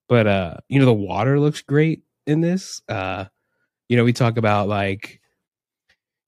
[0.07, 2.81] but, uh, you know, the water looks great in this.
[2.87, 3.25] Uh,
[3.89, 5.19] you know, we talk about like,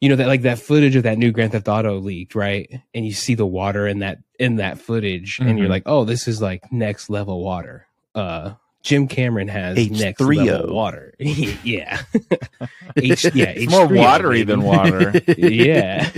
[0.02, 2.70] you know that like that footage of that new Grand Theft Auto leaked, right?
[2.94, 5.72] And you see the water in that in that footage, and you're Mhm.
[5.72, 7.88] like, oh, this is like next level water.
[8.14, 10.46] Uh, Jim Cameron has next H3O.
[10.46, 11.14] level water.
[11.20, 12.02] yeah,
[12.98, 14.52] H, yeah, It's more H3O, watery baby.
[14.52, 15.14] than water.
[15.38, 16.10] yeah,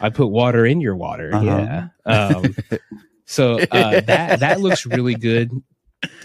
[0.00, 1.34] I put water in your water.
[1.34, 1.44] Uh-huh.
[1.44, 1.88] Yeah.
[2.04, 2.54] Um,
[3.24, 5.50] so uh, that that looks really good.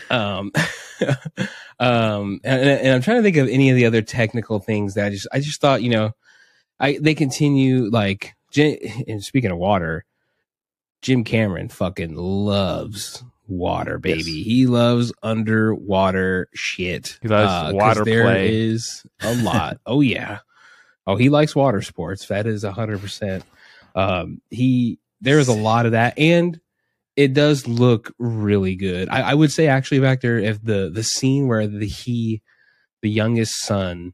[0.10, 0.52] Um,
[1.80, 5.06] um, and, and I'm trying to think of any of the other technical things that
[5.06, 6.12] I just I just thought you know,
[6.80, 10.06] I they continue like and speaking of water,
[11.02, 14.32] Jim Cameron fucking loves water, baby.
[14.32, 14.46] Yes.
[14.46, 17.18] He loves underwater shit.
[17.22, 18.54] He loves 'cause water there play.
[18.54, 19.78] is a lot.
[19.86, 20.40] oh yeah.
[21.08, 22.28] Oh, he likes water sports.
[22.28, 23.44] That is a hundred percent.
[23.96, 26.60] Um, he there is a lot of that, and
[27.16, 29.10] it does look really good.
[29.10, 32.42] I, I would say actually back there, if the the scene where the he,
[33.02, 34.14] the youngest son,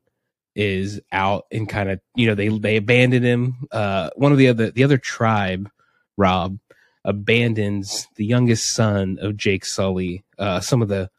[0.56, 3.68] is out and kind of you know they they abandoned him.
[3.72, 5.70] Uh, one of the other the other tribe,
[6.18, 6.58] Rob,
[7.06, 10.24] abandons the youngest son of Jake Sully.
[10.38, 11.10] Uh, some of the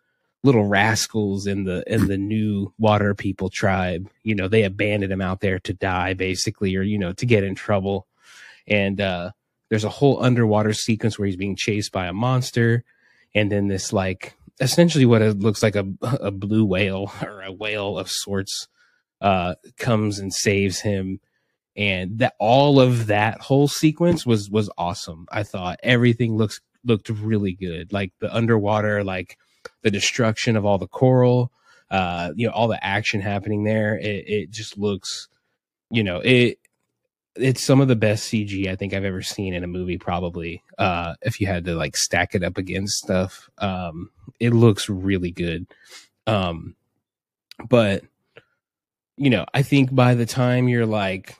[0.45, 5.21] little rascals in the in the new water people tribe you know they abandoned him
[5.21, 8.07] out there to die basically or you know to get in trouble
[8.69, 9.31] and uh
[9.71, 12.85] there's a whole underwater sequence where he's being chased by a monster.
[13.35, 17.53] And then this like essentially what it looks like a a blue whale or a
[17.53, 18.69] whale of sorts
[19.21, 21.21] uh comes and saves him.
[21.77, 25.27] And that all of that whole sequence was was awesome.
[25.31, 27.93] I thought everything looks looked really good.
[27.93, 29.37] Like the underwater like
[29.83, 31.53] the destruction of all the coral
[31.91, 35.29] uh you know all the action happening there it, it just looks
[35.91, 36.59] you know it
[37.39, 40.63] it's some of the best cg i think i've ever seen in a movie probably
[40.79, 45.31] uh if you had to like stack it up against stuff um it looks really
[45.31, 45.67] good
[46.27, 46.75] um
[47.69, 48.05] but
[49.17, 51.37] you know i think by the time you're like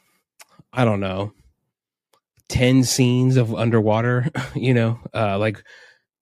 [0.73, 1.33] i don't know
[2.49, 5.63] 10 scenes of underwater you know uh like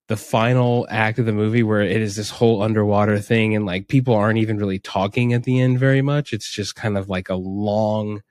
[0.09, 3.89] the final act of the movie where it is this whole underwater thing and like
[3.89, 6.33] people aren't even really talking at the end very much.
[6.33, 8.23] It's just kind of like a long,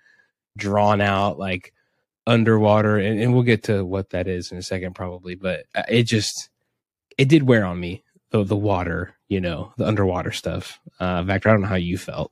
[0.57, 1.73] drawn out like
[2.27, 5.83] underwater and, and we'll get to what that is in a second probably, but uh,
[5.87, 6.49] it just
[7.17, 10.79] it did wear on me the the water, you know, the underwater stuff.
[10.99, 12.31] Uh Vactor, I don't know how you felt.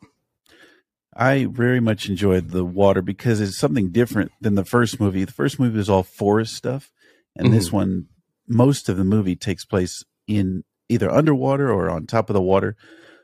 [1.16, 5.26] I very much enjoyed the water because it's something different than the first movie.
[5.26, 6.92] The first movie was all forest stuff,
[7.36, 7.56] and mm-hmm.
[7.56, 8.08] this one,
[8.48, 12.76] most of the movie takes place in either underwater or on top of the water.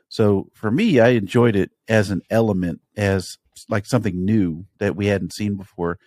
[0.08, 5.06] So for me, I enjoyed it as an element, as like something new that we
[5.06, 5.98] hadn't seen before,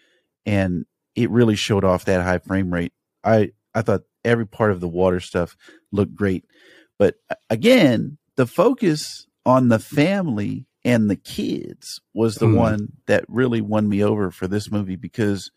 [0.45, 2.93] and it really showed off that high frame rate.
[3.23, 5.55] I I thought every part of the water stuff
[5.91, 6.45] looked great,
[6.97, 7.15] but
[7.49, 12.55] again, the focus on the family and the kids was the mm.
[12.55, 15.51] one that really won me over for this movie because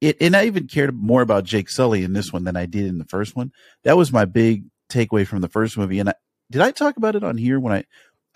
[0.00, 2.86] it and I even cared more about Jake Sully in this one than I did
[2.86, 3.52] in the first one.
[3.84, 5.98] That was my big takeaway from the first movie.
[5.98, 6.14] And I,
[6.50, 7.84] did I talk about it on here when I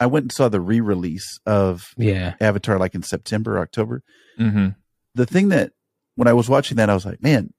[0.00, 4.02] I went and saw the re-release of yeah Avatar like in September, October.
[4.38, 4.68] Mm-hmm.
[5.14, 5.72] The thing that
[6.16, 7.52] when I was watching that, I was like, man,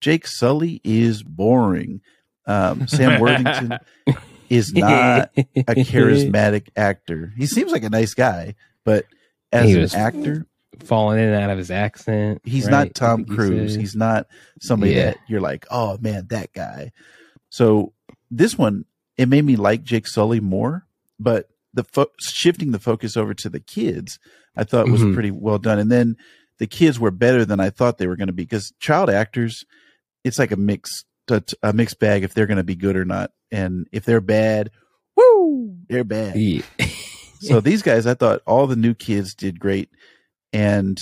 [0.00, 2.00] Jake Sully is boring.
[2.46, 3.78] Um, Sam Worthington
[4.48, 7.32] is not a charismatic actor.
[7.36, 9.06] He seems like a nice guy, but
[9.52, 10.46] as an actor,
[10.84, 12.40] falling in and out of his accent.
[12.44, 12.70] He's right?
[12.70, 13.74] not Tom Cruise.
[13.74, 14.26] He's not
[14.60, 15.06] somebody yeah.
[15.06, 16.92] that you're like, oh man, that guy.
[17.48, 17.92] So
[18.30, 18.84] this one,
[19.16, 20.86] it made me like Jake Sully more,
[21.18, 24.18] but the fo- shifting the focus over to the kids,
[24.56, 25.14] I thought was mm-hmm.
[25.14, 25.78] pretty well done.
[25.78, 26.16] And then
[26.58, 29.64] the kids were better than I thought they were going to be because child actors,
[30.24, 33.04] it's like a mix a, a mixed bag if they're going to be good or
[33.04, 33.30] not.
[33.50, 34.70] And if they're bad,
[35.16, 36.36] woo, they're bad.
[37.42, 37.54] Yeah.
[37.54, 39.88] so these guys, I thought all the new kids did great.
[40.52, 41.00] And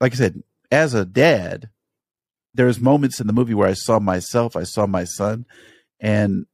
[0.00, 1.70] like I said, as a dad,
[2.54, 5.46] there's moments in the movie where I saw myself, I saw my son,
[6.00, 6.46] and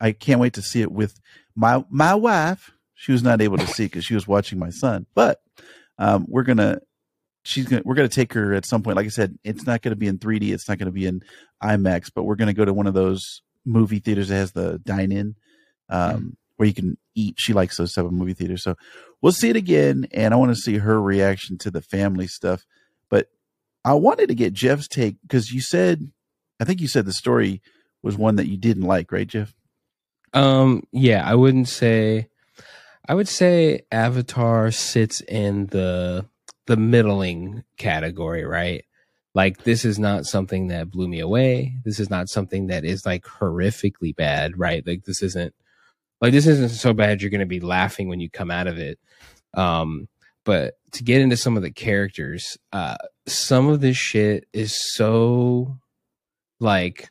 [0.00, 1.20] I can't wait to see it with
[1.58, 2.70] my my wife.
[2.94, 5.40] She was not able to see because she was watching my son, but
[5.98, 6.80] um, we're gonna
[7.42, 8.96] she's gonna we're gonna take her at some point.
[8.96, 10.52] Like I said, it's not gonna be in 3D.
[10.52, 11.22] It's not gonna be in
[11.62, 15.12] IMAX, but we're gonna go to one of those movie theaters that has the dine
[15.12, 15.34] in,
[15.88, 16.36] um, mm.
[16.56, 17.34] where you can eat.
[17.38, 18.76] She likes those type of movie theaters, so
[19.20, 20.06] we'll see it again.
[20.12, 22.64] And I want to see her reaction to the family stuff.
[23.10, 23.28] But
[23.84, 26.10] I wanted to get Jeff's take because you said,
[26.60, 27.62] I think you said the story
[28.02, 29.54] was one that you didn't like, right, Jeff?
[30.34, 32.28] Um, yeah, I wouldn't say.
[33.08, 36.26] I would say Avatar sits in the
[36.66, 38.84] the middling category, right?
[39.34, 41.74] Like this is not something that blew me away.
[41.84, 44.86] This is not something that is like horrifically bad, right?
[44.86, 45.54] Like this isn't
[46.20, 48.78] like this isn't so bad you're going to be laughing when you come out of
[48.78, 48.98] it.
[49.54, 50.08] Um
[50.44, 55.78] but to get into some of the characters, uh some of this shit is so
[56.60, 57.08] like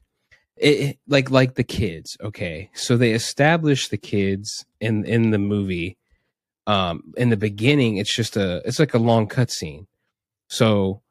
[0.58, 2.70] it, like like the kids, okay?
[2.74, 5.98] So they establish the kids in in the movie
[6.66, 9.88] um in the beginning it's just a it's like a long cutscene.
[10.50, 11.02] So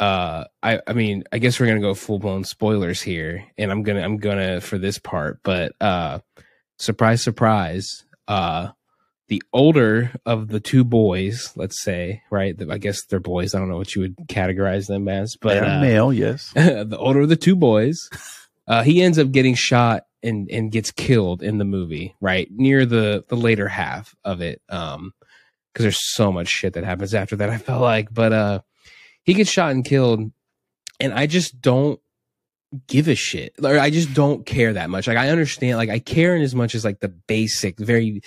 [0.00, 4.00] uh i i mean i guess we're gonna go full-blown spoilers here and i'm gonna
[4.00, 6.18] i'm gonna for this part but uh
[6.78, 8.68] surprise surprise uh
[9.26, 12.56] the older of the two boys let's say right?
[12.70, 15.80] I guess they're boys i don't know what you would categorize them as but uh,
[15.80, 16.52] male yes.
[16.54, 18.08] the older of the two boys
[18.68, 22.48] uh he ends up getting shot and and gets killed in the movie right?
[22.50, 25.12] Near the the later half of it um
[25.72, 28.12] because there's so much shit that happens after that i felt like.
[28.12, 28.60] But uh
[29.24, 30.30] he gets shot and killed
[31.00, 32.00] and i just don't
[32.86, 33.54] give a shit.
[33.62, 35.06] Or i just don't care that much.
[35.06, 38.20] Like i understand like i care in as much as like the basic very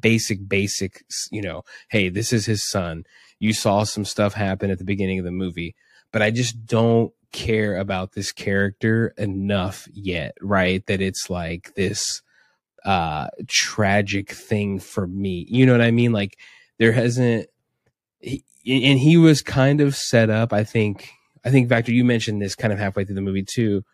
[0.00, 3.04] basic basic you know hey this is his son.
[3.40, 5.74] You saw some stuff happen at the beginning of the movie
[6.12, 10.84] but i just don't care about this character enough yet, right?
[10.86, 12.22] That it's like this
[12.84, 15.46] uh tragic thing for me.
[15.48, 16.12] You know what I mean?
[16.12, 16.38] Like
[16.78, 17.48] there hasn't
[18.20, 21.10] he, and he was kind of set up, I think
[21.44, 23.84] I think Vactor you mentioned this kind of halfway through the movie too.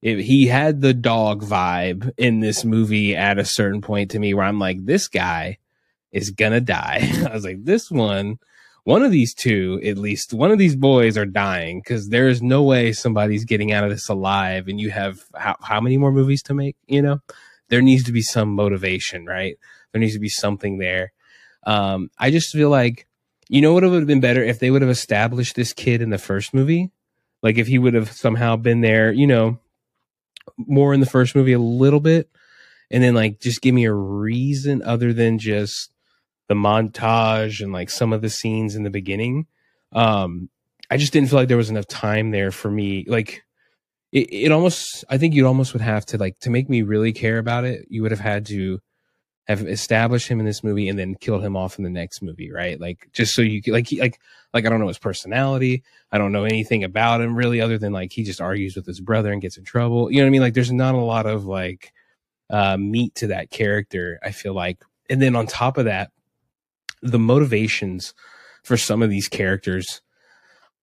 [0.00, 4.32] It, he had the dog vibe in this movie at a certain point to me
[4.32, 5.58] where I'm like this guy
[6.12, 7.10] is gonna die.
[7.28, 8.38] I was like this one
[8.88, 12.40] one of these two, at least one of these boys are dying because there is
[12.40, 14.66] no way somebody's getting out of this alive.
[14.66, 16.74] And you have how, how many more movies to make?
[16.86, 17.18] You know,
[17.68, 19.58] there needs to be some motivation, right?
[19.92, 21.12] There needs to be something there.
[21.66, 23.06] Um, I just feel like,
[23.50, 26.00] you know what it would have been better if they would have established this kid
[26.00, 26.90] in the first movie?
[27.42, 29.58] Like if he would have somehow been there, you know,
[30.56, 32.30] more in the first movie a little bit.
[32.90, 35.90] And then like just give me a reason other than just
[36.48, 39.46] the montage and like some of the scenes in the beginning.
[39.92, 40.50] Um,
[40.90, 43.04] I just didn't feel like there was enough time there for me.
[43.06, 43.44] Like,
[44.12, 47.12] it, it almost I think you almost would have to like to make me really
[47.12, 48.80] care about it, you would have had to
[49.46, 52.50] have established him in this movie and then killed him off in the next movie,
[52.52, 52.78] right?
[52.78, 54.20] Like just so you like like
[54.52, 55.82] like I don't know his personality,
[56.12, 59.00] I don't know anything about him really other than like he just argues with his
[59.00, 60.10] brother and gets in trouble.
[60.10, 60.40] You know what I mean?
[60.42, 61.92] Like there's not a lot of like
[62.50, 64.82] uh meat to that character, I feel like.
[65.10, 66.10] And then on top of that,
[67.02, 68.14] the motivations
[68.62, 70.00] for some of these characters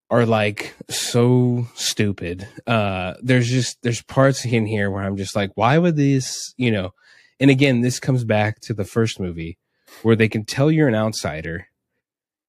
[0.10, 2.48] are like so stupid.
[2.68, 6.72] Uh there's just there's parts in here where I'm just like, why would this, you
[6.72, 6.94] know,
[7.40, 9.58] and again, this comes back to the first movie
[10.04, 11.68] where they can tell you're an outsider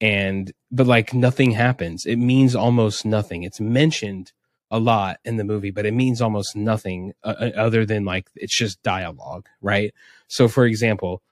[0.01, 2.05] and but like nothing happens.
[2.05, 3.43] It means almost nothing.
[3.43, 4.33] It's mentioned
[4.71, 8.29] a lot in the movie, but it means almost nothing uh, uh other than like
[8.35, 9.95] it's just dialogue, right?
[10.29, 11.23] So for example,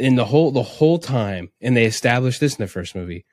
[0.00, 3.24] in the whole the whole time and they established this in the first movie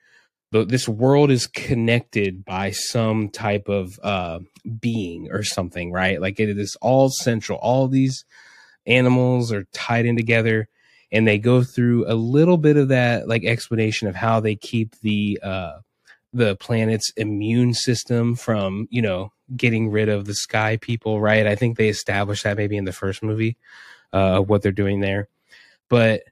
[0.50, 4.40] the, this world is connected by some type of uh,
[4.80, 6.20] being or something, right?
[6.20, 7.58] Like it is all central.
[7.58, 8.24] All these
[8.86, 10.68] animals are tied in together,
[11.12, 14.98] and they go through a little bit of that like explanation of how they keep
[15.00, 15.78] the uh,
[16.32, 21.46] the planet's immune system from you know getting rid of the sky people, right?
[21.46, 23.56] I think they established that maybe in the first movie,
[24.12, 25.28] uh, what they're doing there,
[25.90, 26.22] but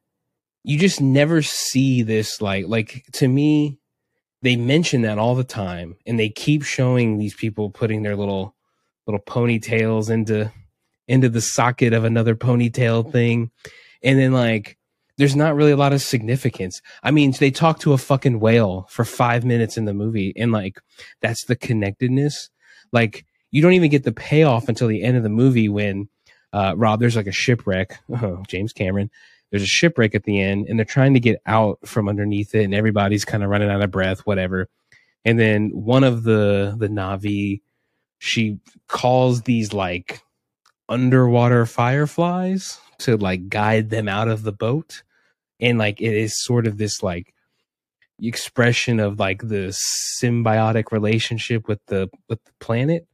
[0.66, 3.78] you just never see this like like to me
[4.42, 8.54] they mention that all the time and they keep showing these people putting their little
[9.06, 10.52] little ponytails into
[11.06, 13.50] into the socket of another ponytail thing
[14.02, 14.76] and then like
[15.18, 16.82] there's not really a lot of significance.
[17.02, 20.50] I mean they talk to a fucking whale for five minutes in the movie and
[20.50, 20.80] like
[21.22, 22.50] that's the connectedness.
[22.92, 26.08] Like you don't even get the payoff until the end of the movie when
[26.52, 28.00] uh rob there's like a shipwreck.
[28.10, 29.10] Oh, james cameron
[29.50, 32.64] there's a shipwreck at the end and they're trying to get out from underneath it
[32.64, 34.68] and everybody's kind of running out of breath whatever.
[35.24, 37.60] And then one of the the Na'vi
[38.18, 40.22] she calls these like
[40.88, 45.02] underwater fireflies to like guide them out of the boat.
[45.60, 47.34] And like it is sort of this like
[48.20, 49.76] expression of like the
[50.22, 53.06] symbiotic relationship with the with the planet.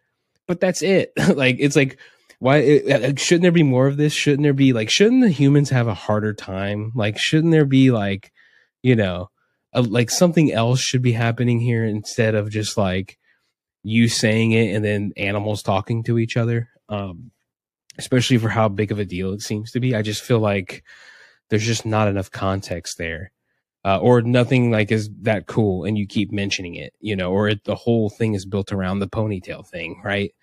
[0.47, 1.13] But that's it.
[1.35, 1.99] Like it's like
[2.43, 4.13] why it, shouldn't there be more of this?
[4.13, 6.91] Shouldn't there be like shouldn't the humans have a harder time?
[6.93, 8.33] Like shouldn't there be like
[8.83, 9.31] you know
[9.73, 13.17] a, like something else should be happening here instead of just like
[13.85, 16.69] you saying it and then animals talking to each other?
[16.89, 17.31] Um
[17.97, 19.95] especially for how big of a deal it seems to be.
[19.95, 20.83] I just feel like
[21.49, 23.31] there's just not enough context there
[23.85, 27.51] uh, or nothing like is that cool and you keep mentioning it you know or
[27.51, 30.35] it, the whole thing is built around the ponytail thing right?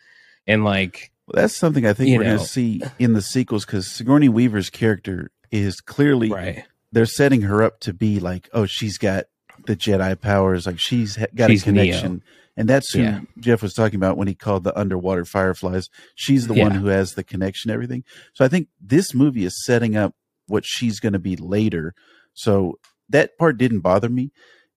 [0.48, 3.66] And like well, that's something I think you we're going to see in the sequels
[3.66, 6.66] because Sigourney Weaver's character is clearly right.
[6.92, 9.26] They're setting her up to be like, oh, she's got
[9.68, 12.22] the Jedi powers, like she's got she's a connection, Neo.
[12.58, 13.22] and that's who yeah.
[13.38, 15.90] Jeff was talking about when he called the underwater fireflies.
[16.16, 16.64] She's the yeah.
[16.64, 18.04] one who has the connection, everything.
[18.34, 20.16] So I think this movie is setting up
[20.48, 21.94] what she's going to be later.
[22.34, 24.32] So that part didn't bother me,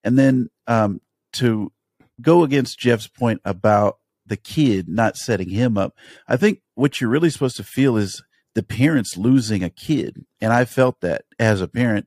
[0.05, 1.01] and then um,
[1.35, 1.73] to
[2.21, 5.95] go against Jeff's point about the kid, not setting him up.
[6.29, 8.23] I think what you're really supposed to feel is
[8.55, 10.25] the parents losing a kid.
[10.41, 12.07] And I felt that as a parent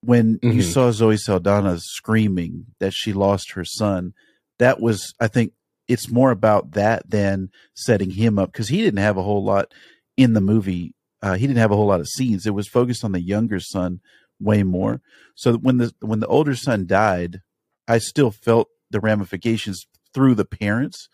[0.00, 0.52] when mm-hmm.
[0.52, 4.12] you saw Zoe Saldana screaming that she lost her son.
[4.58, 5.52] That was, I think,
[5.88, 9.72] it's more about that than setting him up because he didn't have a whole lot
[10.16, 10.94] in the movie.
[11.22, 12.46] Uh, he didn't have a whole lot of scenes.
[12.46, 14.00] It was focused on the younger son
[14.40, 15.00] way more.
[15.34, 17.40] So when the when the older son died,
[17.86, 21.08] I still felt the ramifications through the parents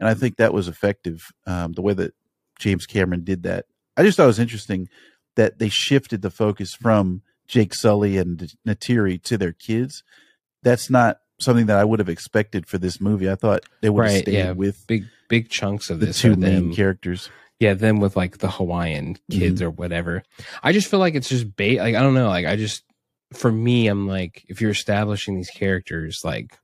[0.00, 1.32] and I think that was effective.
[1.46, 2.14] Um, the way that
[2.58, 4.88] James Cameron did that, I just thought it was interesting
[5.36, 10.02] that they shifted the focus from Jake Sully and Neytiri to their kids.
[10.62, 13.30] That's not something that I would have expected for this movie.
[13.30, 14.52] I thought they would have right, stayed yeah.
[14.52, 17.30] with big big chunks of the this two main them, characters.
[17.60, 19.68] Yeah, them with like the Hawaiian kids mm-hmm.
[19.68, 20.22] or whatever.
[20.62, 21.78] I just feel like it's just bait.
[21.78, 22.28] Like I don't know.
[22.28, 22.84] Like I just
[23.32, 26.58] for me, I'm like if you're establishing these characters, like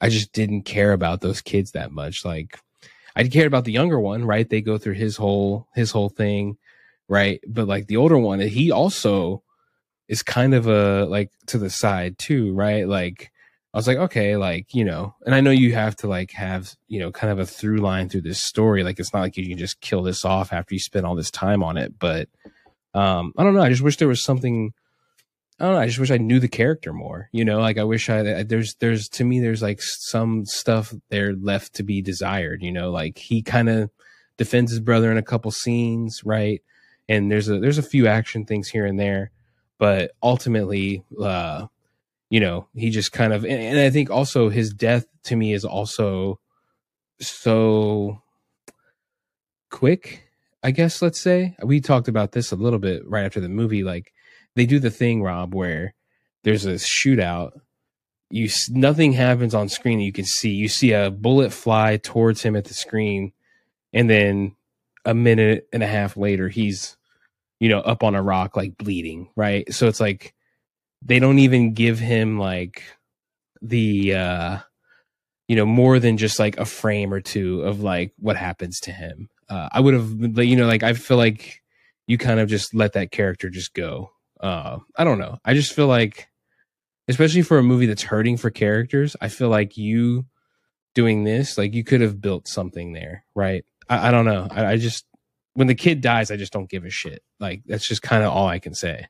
[0.00, 2.24] I just didn't care about those kids that much.
[2.24, 2.58] Like
[3.16, 4.48] I cared about the younger one, right?
[4.48, 6.56] They go through his whole his whole thing,
[7.08, 7.40] right?
[7.46, 9.42] But like the older one, he also
[10.08, 12.86] is kind of a like to the side too, right?
[12.88, 13.30] Like
[13.74, 16.74] I was like, okay, like, you know, and I know you have to like have,
[16.86, 18.82] you know, kind of a through line through this story.
[18.82, 21.30] Like it's not like you can just kill this off after you spend all this
[21.30, 21.98] time on it.
[21.98, 22.28] But
[22.94, 23.62] um, I don't know.
[23.62, 24.72] I just wish there was something
[25.60, 25.80] I don't know.
[25.80, 27.28] I just wish I knew the character more.
[27.32, 31.34] You know, like I wish I there's there's to me there's like some stuff there
[31.34, 32.62] left to be desired.
[32.62, 33.90] You know, like he kind of
[34.36, 36.62] defends his brother in a couple scenes, right?
[37.08, 39.32] And there's a there's a few action things here and there,
[39.78, 41.66] but ultimately, uh,
[42.30, 45.52] you know, he just kind of and, and I think also his death to me
[45.52, 46.38] is also
[47.20, 48.22] so
[49.70, 50.22] quick.
[50.62, 53.82] I guess let's say we talked about this a little bit right after the movie.
[53.82, 54.12] Like
[54.58, 55.94] they do the thing, Rob, where
[56.44, 57.52] there's a shootout.
[58.30, 60.50] You nothing happens on screen that you can see.
[60.50, 63.32] You see a bullet fly towards him at the screen,
[63.92, 64.54] and then
[65.04, 66.96] a minute and a half later, he's
[67.60, 69.30] you know up on a rock like bleeding.
[69.36, 69.72] Right.
[69.72, 70.34] So it's like
[71.02, 72.82] they don't even give him like
[73.62, 74.58] the uh
[75.48, 78.92] you know more than just like a frame or two of like what happens to
[78.92, 81.62] him uh i would have you know like i feel like
[82.06, 84.10] you kind of just let that character just go
[84.40, 85.38] uh i don't know.
[85.44, 86.28] I just feel like
[87.08, 90.26] especially for a movie that's hurting for characters i feel like you
[90.94, 93.64] doing this like you could have built something there right?
[93.88, 94.48] I, I don't know.
[94.50, 95.04] I, I just
[95.54, 97.22] when the kid dies i just don't give a shit.
[97.40, 99.06] Like that's just kind of all i can say.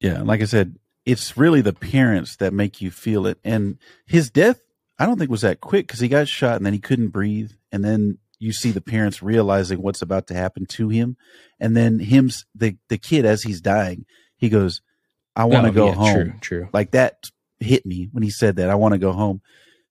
[0.00, 3.38] Yeah, like I said, it's really the parents that make you feel it.
[3.44, 4.60] And his death,
[4.98, 7.52] I don't think was that quick because he got shot and then he couldn't breathe,
[7.70, 11.16] and then you see the parents realizing what's about to happen to him,
[11.60, 14.04] and then him, the the kid as he's dying,
[14.42, 14.82] he goes,
[15.34, 17.30] "I want to Oh, go yeah, home." true true Like that
[17.60, 18.68] hit me when he said that.
[18.68, 19.40] I want to go home.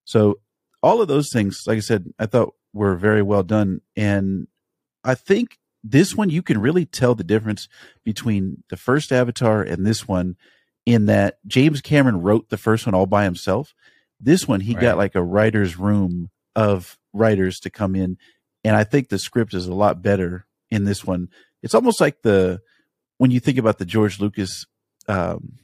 [0.04, 0.40] So
[0.84, 4.48] all of those things, like I said, I thought were very well done, and
[5.04, 7.68] I think this one you can really tell the difference
[8.04, 10.36] between the first Avatar and this one
[10.86, 13.74] in that James Cameron wrote the first one all by himself.
[14.20, 14.82] This one he Right.
[14.82, 18.18] got like a writer's room of writers to come in
[18.64, 21.30] and I think the script is a lot better in this one.
[21.64, 22.62] It's almost like the
[23.22, 24.66] when you think about the George Lucas
[25.08, 25.60] um,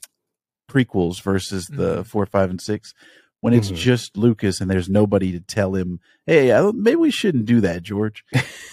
[0.70, 2.94] prequels versus the 4, 5 and 6
[3.40, 3.76] when it's Mhm.
[3.78, 7.60] just Lucas and there's nobody to tell him, "Hey, I don't, maybe we shouldn't do
[7.62, 8.24] that, George."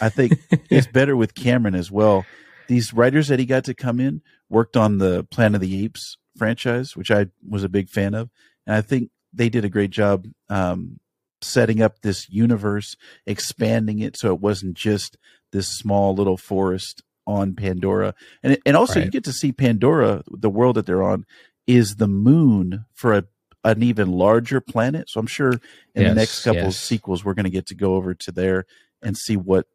[0.03, 2.26] I think it's better with Cameron as well.
[2.68, 4.20] These writers that he got to come in
[4.51, 8.28] worked on the Planet of the Apes franchise, which I was a big fan of,
[8.66, 11.01] and I think they did a great job um,
[11.41, 15.16] setting up this universe, expanding it so it wasn't just
[15.53, 20.51] this small little forest on Pandora, and and also you get to see Pandora, the
[20.51, 21.25] world that they're on,
[21.66, 23.25] is the moon for a
[23.64, 25.09] an even larger planet.
[25.09, 25.53] So I'm sure
[25.95, 26.77] in the next couple yes.
[26.77, 28.66] sequels we're going to get to go over to there
[29.03, 29.66] and see what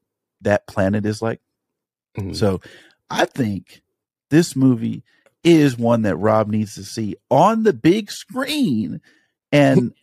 [0.41, 1.41] that planet is like.
[2.15, 2.35] Mhm.
[2.35, 2.61] So
[3.09, 3.81] I think
[4.29, 5.03] this movie
[5.43, 9.01] is one that Rob needs to see on the big screen.
[9.51, 9.93] And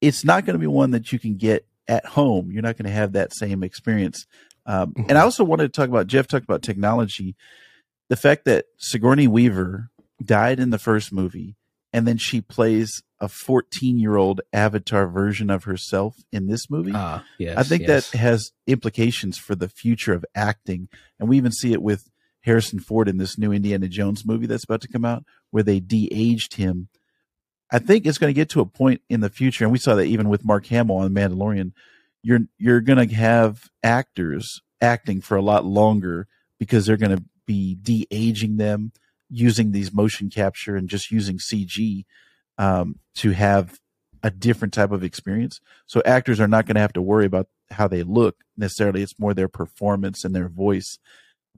[0.00, 2.50] it's not going to be one that you can get at home.
[2.50, 4.26] You're not going to have that same experience.
[4.66, 7.36] Um, and I also wanted to talk about Jeff talked about technology.
[8.08, 9.90] The fact that Sigourney Weaver
[10.22, 11.56] died in the first movie
[11.94, 16.90] and then she plays a 14 year old avatar version of herself in this movie.
[16.92, 18.10] Ah, yes, I think yes.
[18.10, 20.88] that has implications for the future of acting.
[21.20, 22.10] And we even see it with
[22.40, 25.78] Harrison Ford in this new Indiana Jones movie that's about to come out, where they
[25.78, 26.88] de aged him.
[27.70, 29.94] I think it's going to get to a point in the future, and we saw
[29.94, 31.72] that even with Mark Hamill on the Mandalorian.
[32.24, 36.26] You're you're going to have actors acting for a lot longer
[36.58, 38.92] because they're going to be de aging them
[39.28, 42.04] using these motion capture and just using CG
[42.58, 43.78] um, to have
[44.22, 45.60] a different type of experience.
[45.86, 49.02] So actors are not going to have to worry about how they look necessarily.
[49.02, 50.98] It's more their performance and their voice.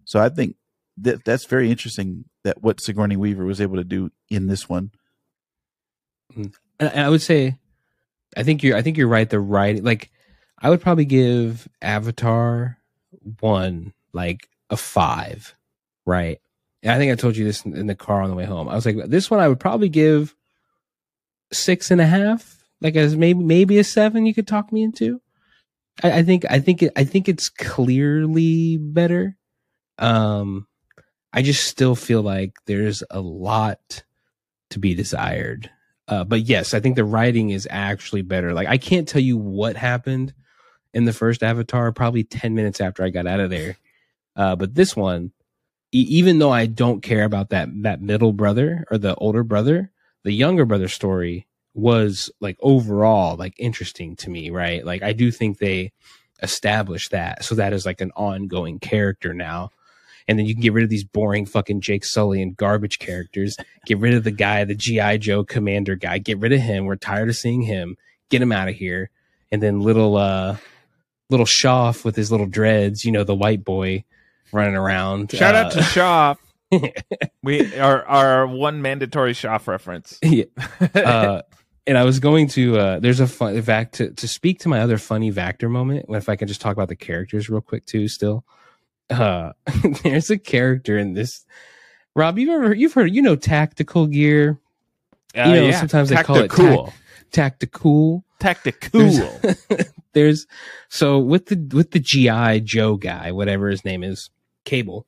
[0.05, 0.57] So I think
[0.99, 4.91] that that's very interesting that what Sigourney Weaver was able to do in this one.
[6.35, 7.59] and and I would say,
[8.37, 9.29] I think you're, I think you're right.
[9.29, 10.11] The writing, like,
[10.61, 12.79] I would probably give Avatar
[13.41, 15.55] one like a five,
[16.05, 16.41] right?
[16.83, 18.69] And I think I told you this in, the car on the way home.
[18.69, 20.35] I was like, this one I would probably give
[21.53, 24.27] six and a half, like as maybe maybe a seven.
[24.27, 25.21] You could talk me into.
[26.03, 29.37] I, I think I think it, I think it's clearly better.
[29.99, 30.67] Um,
[31.33, 34.05] I just still feel like there's a lot
[34.71, 35.71] to be desired.
[36.09, 38.55] Uh, but yes, I think the writing is actually better.
[38.55, 40.33] Like I can't tell you what happened
[40.97, 41.93] in the first Avatar.
[41.93, 43.77] Probably ten minutes after I got out of there.
[44.37, 45.33] Uh, but this one,
[45.93, 49.93] e- even though I don't care about that that middle brother or the older brother,
[50.25, 54.51] the younger brother story was like overall like interesting to me.
[54.51, 54.85] Right?
[54.85, 55.93] Like I do think they
[56.43, 59.71] established that, so that is like an ongoing character now.
[60.29, 63.57] And then you can get rid of these boring fucking Jake Sully and garbage characters
[63.87, 66.19] Get rid of the guy, the GI Joe commander guy.
[66.19, 66.87] Get rid of him.
[66.87, 67.97] We're tired of seeing him.
[68.31, 69.11] Get him out of here.
[69.53, 70.57] And then little uh
[71.31, 74.05] little Shoff with his little dreads, you know, the white boy
[74.53, 75.33] running around.
[75.33, 76.37] Shout out to Uh, Shoff.
[77.43, 80.19] we our our one mandatory Shoff reference.
[80.23, 80.45] yeah.
[80.95, 81.43] uh
[81.87, 84.81] and I was going to uh there's a fun fact to to speak to my
[84.81, 88.09] other funny Vactor moment, if I can just talk about the characters real quick too
[88.09, 88.45] still.
[89.11, 89.53] Uh
[90.03, 91.45] there's a character in this
[92.17, 94.59] Rob, you've ever you've heard you know tactical gear.
[95.37, 95.79] Uh, You know, yeah.
[95.79, 96.93] sometimes they call it Tacticool.
[97.31, 98.25] Tactical.
[98.41, 99.41] Tacticool.
[99.69, 100.47] There's, there's
[100.89, 104.31] So with the with the GI Joe guy, whatever his name is,
[104.65, 105.07] Cable,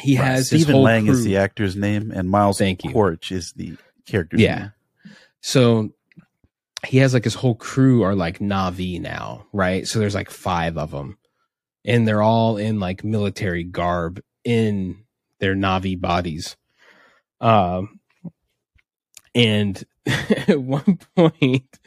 [0.00, 2.80] he has his Stephen whole Lang is the actor's name, and Miles Thank.
[2.80, 4.58] Porch is the character's Yeah.
[4.58, 4.72] name.
[5.40, 5.90] So
[6.86, 9.86] he has like his whole crew are like Na'vi now, right?
[9.86, 11.18] So there's like five of them,
[11.84, 15.04] and they're all in like military garb in
[15.40, 16.56] their Na'vi bodies.
[17.40, 18.00] Um,
[19.34, 21.78] and at one point,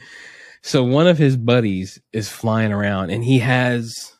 [0.62, 4.12] so one of his buddies is flying around, and he has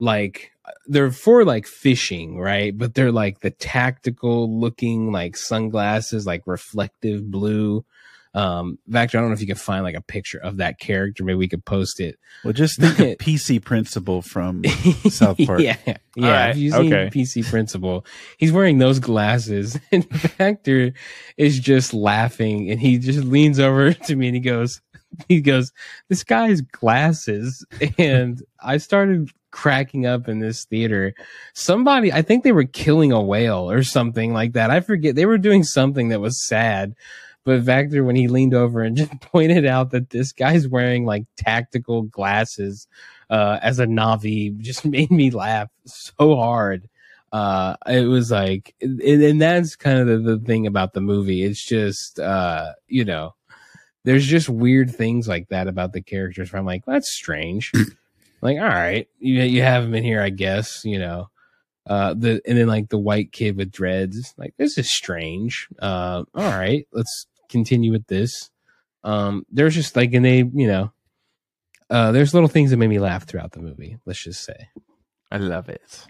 [0.00, 0.50] like
[0.86, 2.76] they're for like fishing, right?
[2.76, 7.84] But they're like the tactical looking like sunglasses, like reflective blue.
[8.34, 11.22] Um, Vactor, I don't know if you can find like a picture of that character.
[11.22, 12.18] Maybe we could post it.
[12.42, 14.64] Well, just think of PC Principal from
[15.10, 15.60] South Park.
[15.60, 15.96] yeah, yeah.
[16.16, 17.10] right, If you've seen okay.
[17.10, 18.06] PC Principal,
[18.38, 20.94] he's wearing those glasses, and Vactor
[21.36, 24.80] is just laughing, and he just leans over to me and he goes,
[25.28, 25.72] he goes,
[26.08, 27.64] "This guy's glasses,"
[27.98, 31.14] and I started cracking up in this theater.
[31.54, 34.70] Somebody, I think they were killing a whale or something like that.
[34.70, 35.14] I forget.
[35.14, 36.94] They were doing something that was sad.
[37.44, 41.24] But Vactor, when he leaned over and just pointed out that this guy's wearing like
[41.36, 42.86] tactical glasses
[43.30, 46.88] uh, as a Na'vi, just made me laugh so hard.
[47.32, 51.42] Uh, it was like, and, and that's kind of the, the thing about the movie.
[51.42, 53.34] It's just, uh, you know,
[54.04, 57.72] there's just weird things like that about the characters where I'm like, that's strange.
[58.42, 61.28] like, all right, you, you have him in here, I guess, you know.
[61.84, 65.68] Uh, the and then like the white kid with dreads, like this is strange.
[65.80, 68.50] Uh, all right, let's continue with this.
[69.02, 70.92] Um, there's just like, and they, you know,
[71.90, 73.98] uh, there's little things that made me laugh throughout the movie.
[74.06, 74.68] Let's just say.
[75.32, 76.06] I love it.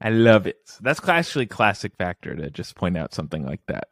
[0.00, 0.78] I love it.
[0.80, 3.88] That's actually classic Vactor to just point out something like that.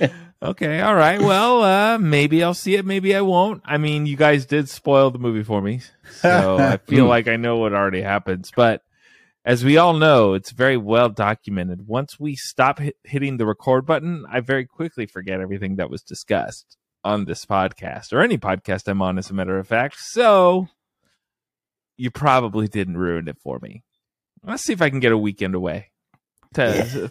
[0.42, 1.20] okay, all right.
[1.20, 3.62] Well, uh, maybe I'll see it, maybe I won't.
[3.64, 5.80] I mean, you guys did spoil the movie for me,
[6.20, 8.50] so I feel like I know what already happens.
[8.54, 8.82] But
[9.44, 11.86] as we all know, it's very well documented.
[11.86, 16.02] Once we stop hit- hitting the record button, I very quickly forget everything that was
[16.02, 19.96] discussed on this podcast or any podcast I'm on, as a matter of fact.
[19.98, 20.68] So
[21.96, 23.84] you probably didn't ruin it for me.
[24.44, 25.90] Let's see if I can get a weekend away.
[26.54, 27.10] To,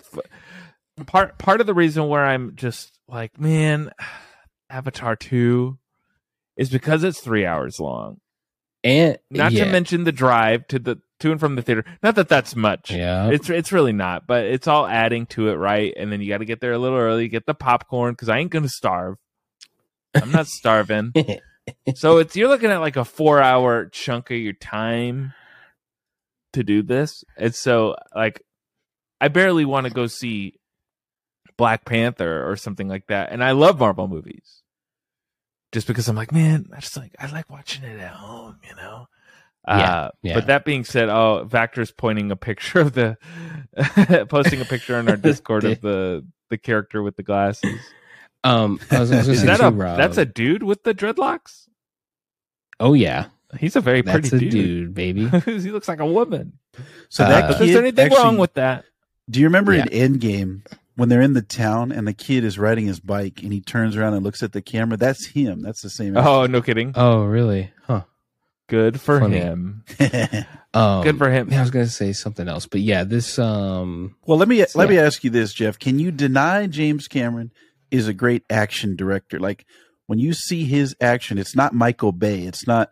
[1.05, 3.91] part part of the reason where I'm just like, man,
[4.69, 5.77] Avatar two
[6.55, 8.19] is because it's three hours long.
[8.83, 11.83] And Not yeah, to mention the drive to the to and from the theater.
[12.03, 12.91] Not that that's much.
[12.91, 15.93] yeah, It's it's really not, but it's all adding to it, right?
[15.97, 18.37] And then you got to get there a little early, get the popcorn because I
[18.37, 19.17] ain't gonna starve.
[20.13, 21.13] I'm not starving.
[21.95, 25.33] so it's you're looking at like a four hour chunk of your time
[26.53, 27.23] to do this.
[27.35, 28.41] And so like
[29.19, 30.56] I barely want to go see
[31.57, 33.31] Black Panther or something like that.
[33.31, 34.61] And I love Marvel movies.
[35.73, 38.75] Just because I'm like, man, I just like I like watching it at home, you
[38.75, 39.07] know.
[39.67, 40.33] Yeah, uh, yeah.
[40.35, 43.17] But that being said, oh, Vactor's pointing a picture of the,
[44.29, 47.77] posting a picture in our Discord of the the character with the glasses.
[48.45, 49.97] um, I was, I was Is that too, a Rob.
[49.97, 51.67] that's a dude with the dreadlocks?
[52.79, 53.25] oh yeah,
[53.59, 55.27] He's a very that's pretty a dude, baby.
[55.45, 56.53] he looks like a woman.
[57.09, 58.85] So Uh, that But kid is there anything actually- wrong with that?
[59.29, 59.85] Do you remember Yeah.
[59.91, 60.65] in Endgame
[60.97, 63.95] when they're in the town and the kid is riding his bike and he turns
[63.95, 64.97] around and looks at the camera?
[64.97, 65.61] That's him.
[65.61, 66.17] That's the same.
[66.17, 66.91] Oh, no kidding.
[66.95, 67.71] Oh really?
[67.83, 68.01] Huh.
[68.67, 69.37] Good for Funny.
[69.37, 69.85] him.
[70.73, 71.47] Um, Good for him.
[71.49, 74.75] Yeah, I was gonna say something else, but yeah, this um, well, let me let
[74.75, 74.85] Yeah.
[74.85, 75.79] me ask you this, Jeff.
[75.79, 77.51] Can you deny James Cameron
[77.89, 79.39] is a great action director?
[79.39, 79.65] Like
[80.05, 82.41] when you see his action, it's not Michael Bay.
[82.41, 82.91] It's not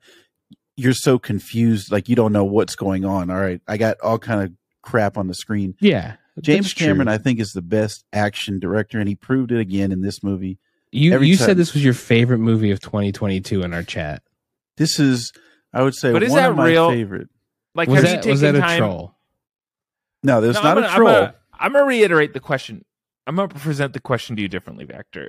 [0.77, 3.29] you're so confused, like you don't know what's going on.
[3.29, 5.75] All right, I got all kind of crap on the screen.
[5.79, 6.87] yeah, James that's true.
[6.87, 10.21] Cameron, I think, is the best action director, and he proved it again in this
[10.23, 10.57] movie.
[10.91, 14.21] you every you time- said this was your favorite movie of 2022 in our chat.
[14.77, 15.31] This is,
[15.73, 16.89] I would say, But is one that of my real?
[16.89, 17.29] favorite.
[17.73, 18.77] Like, Was have that you was taken that a time?
[18.79, 19.15] troll?
[20.23, 21.07] No, there's No, not I'm a troll.
[21.07, 22.83] I'm gonna, I'm gonna reiterate the question.
[23.27, 25.27] I'm gonna present the question to you differently, Vactor.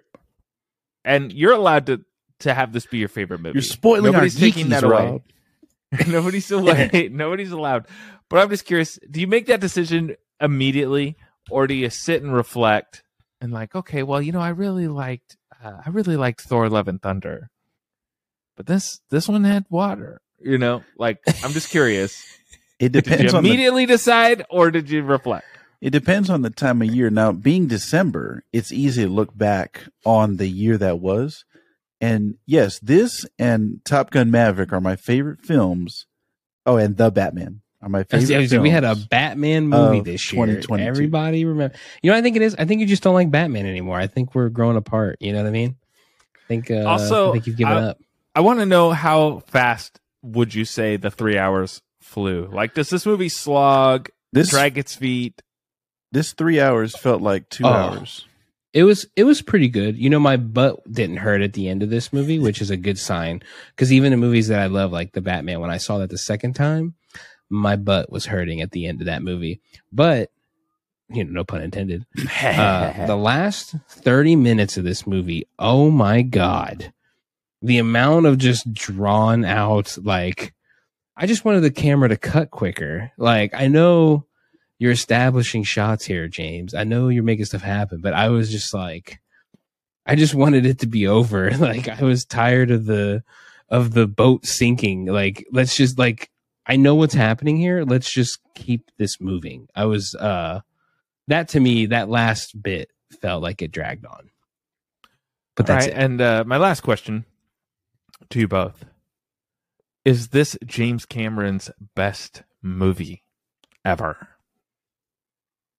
[1.04, 2.04] And you're allowed to
[2.40, 3.54] to have this be your favorite movie.
[3.56, 4.92] You're spoiling Nobody's our taking that away.
[5.06, 5.22] Rob.
[6.08, 6.92] nobody's allowed.
[7.12, 7.86] nobody's allowed.
[8.28, 8.98] But I'm just curious.
[9.10, 11.16] Do you make that decision immediately,
[11.50, 13.02] or do you sit and reflect
[13.40, 16.88] and like, okay, well, you know, I really liked, uh, I really liked Thor: Love
[16.88, 17.50] and Thunder,
[18.56, 20.20] but this this one had water.
[20.38, 22.24] You know, like I'm just curious.
[22.78, 25.46] It did depends you on the, immediately decide, or did you reflect?
[25.80, 27.08] it depends on the time of year.
[27.08, 31.46] Now, being December, it's easy to look back on the year that was.
[32.02, 36.04] And yes, this and Top Gun Maverick are my favorite films.
[36.66, 38.36] Oh, and The Batman are my I was- favorite.
[38.36, 38.94] I was we had a.
[38.96, 40.44] Batman movie this year.
[40.46, 40.88] 2022.
[40.88, 41.76] Everybody remember?
[42.02, 42.54] You know, what I think it is.
[42.58, 43.98] I think you just don't like Batman anymore.
[43.98, 45.16] I think we're growing apart.
[45.20, 45.76] You know what I mean?
[46.36, 46.70] I think.
[46.70, 47.98] Uh, Also, I think you've given I- up.
[48.34, 52.50] I want to know how fast would you say the three hours flew?
[52.52, 55.40] Like, does this movie slog, This drag its feet?
[56.12, 57.68] this three hours felt like two Oh.
[57.68, 58.24] hours.
[58.74, 59.96] It was it was pretty good.
[59.96, 62.76] You know, my butt didn't hurt at the end of this movie, which is a
[62.76, 63.40] good sign.
[63.70, 66.18] Because even in movies that I love, like the Batman, when I saw that the
[66.18, 66.94] second time,
[67.48, 69.60] my butt was hurting at the end of that movie.
[69.92, 70.30] But
[71.08, 72.04] you know, no pun intended.
[72.42, 76.92] Uh, the last thirty minutes of this movie, oh my god,
[77.62, 80.52] the amount of just drawn out like.
[81.18, 83.10] I just wanted the camera to cut quicker.
[83.16, 84.26] Like I know
[84.78, 86.74] you're establishing shots here, James.
[86.74, 89.20] I know you're making stuff happen, but I was just like,
[90.04, 91.50] I just wanted it to be over.
[91.58, 93.22] Like I was tired of the
[93.68, 95.06] of the boat sinking.
[95.06, 96.30] Like let's just like
[96.66, 97.84] I know what's happening here.
[97.84, 99.68] Let's just keep this moving.
[99.74, 100.60] I was uh
[101.28, 102.90] that to me that last bit
[103.20, 104.30] felt like it dragged on.
[105.56, 105.98] But that's right, it.
[105.98, 107.24] and uh, my last question
[108.30, 108.84] to you both
[110.04, 113.22] is: This James Cameron's best movie
[113.84, 114.28] ever?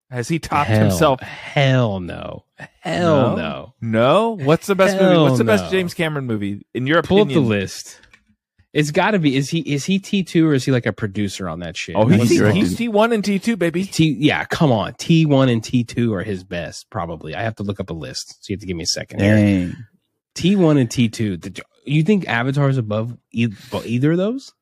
[0.09, 1.19] Has he topped Hell- himself?
[1.19, 2.45] Hell no.
[2.79, 3.35] Hell No?
[3.35, 3.73] no.
[3.81, 4.45] No.
[4.45, 5.17] What's the best movie?
[5.17, 5.69] What's the best.
[5.69, 7.99] James Cameron movie in your Pull up the list.
[8.77, 9.35] It's got to be.
[9.35, 11.95] Is he is he T two or is he like a producer on that shit?
[11.95, 13.85] Oh, he's, he T- he's T one and T two, baby.
[13.85, 14.15] T.
[14.19, 14.93] Yeah, come on.
[14.99, 16.87] T one and T two are his best.
[16.91, 17.33] Probably.
[17.33, 18.35] I have to look up a list.
[18.45, 19.17] So you have to give me a second.
[19.17, 19.75] Dang.
[20.35, 21.39] T one and T two.
[21.85, 23.47] You think Avatar is above e-
[23.83, 24.53] either of those?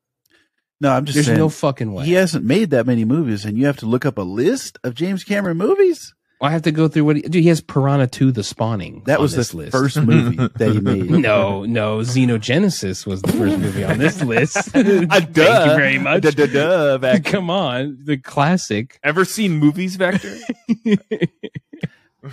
[0.79, 1.37] No, I'm just There's saying.
[1.37, 2.05] no fucking way.
[2.05, 4.95] he hasn't made that many movies, and you have to look up a list of
[4.95, 6.13] James Cameron movies.
[6.45, 7.43] I have to go through what he, dude.
[7.43, 9.03] He has Piranha two: The Spawning.
[9.05, 9.71] That on was this the list.
[9.71, 11.09] first movie that he made.
[11.09, 11.97] No, no.
[11.99, 14.55] Xenogenesis was the first movie on this list.
[14.71, 15.65] Thank duh.
[15.69, 16.23] you very much.
[16.23, 17.25] Duh, duh, duh, Vec.
[17.25, 18.99] Come on, the classic.
[19.03, 20.39] Ever seen movies, Vactor?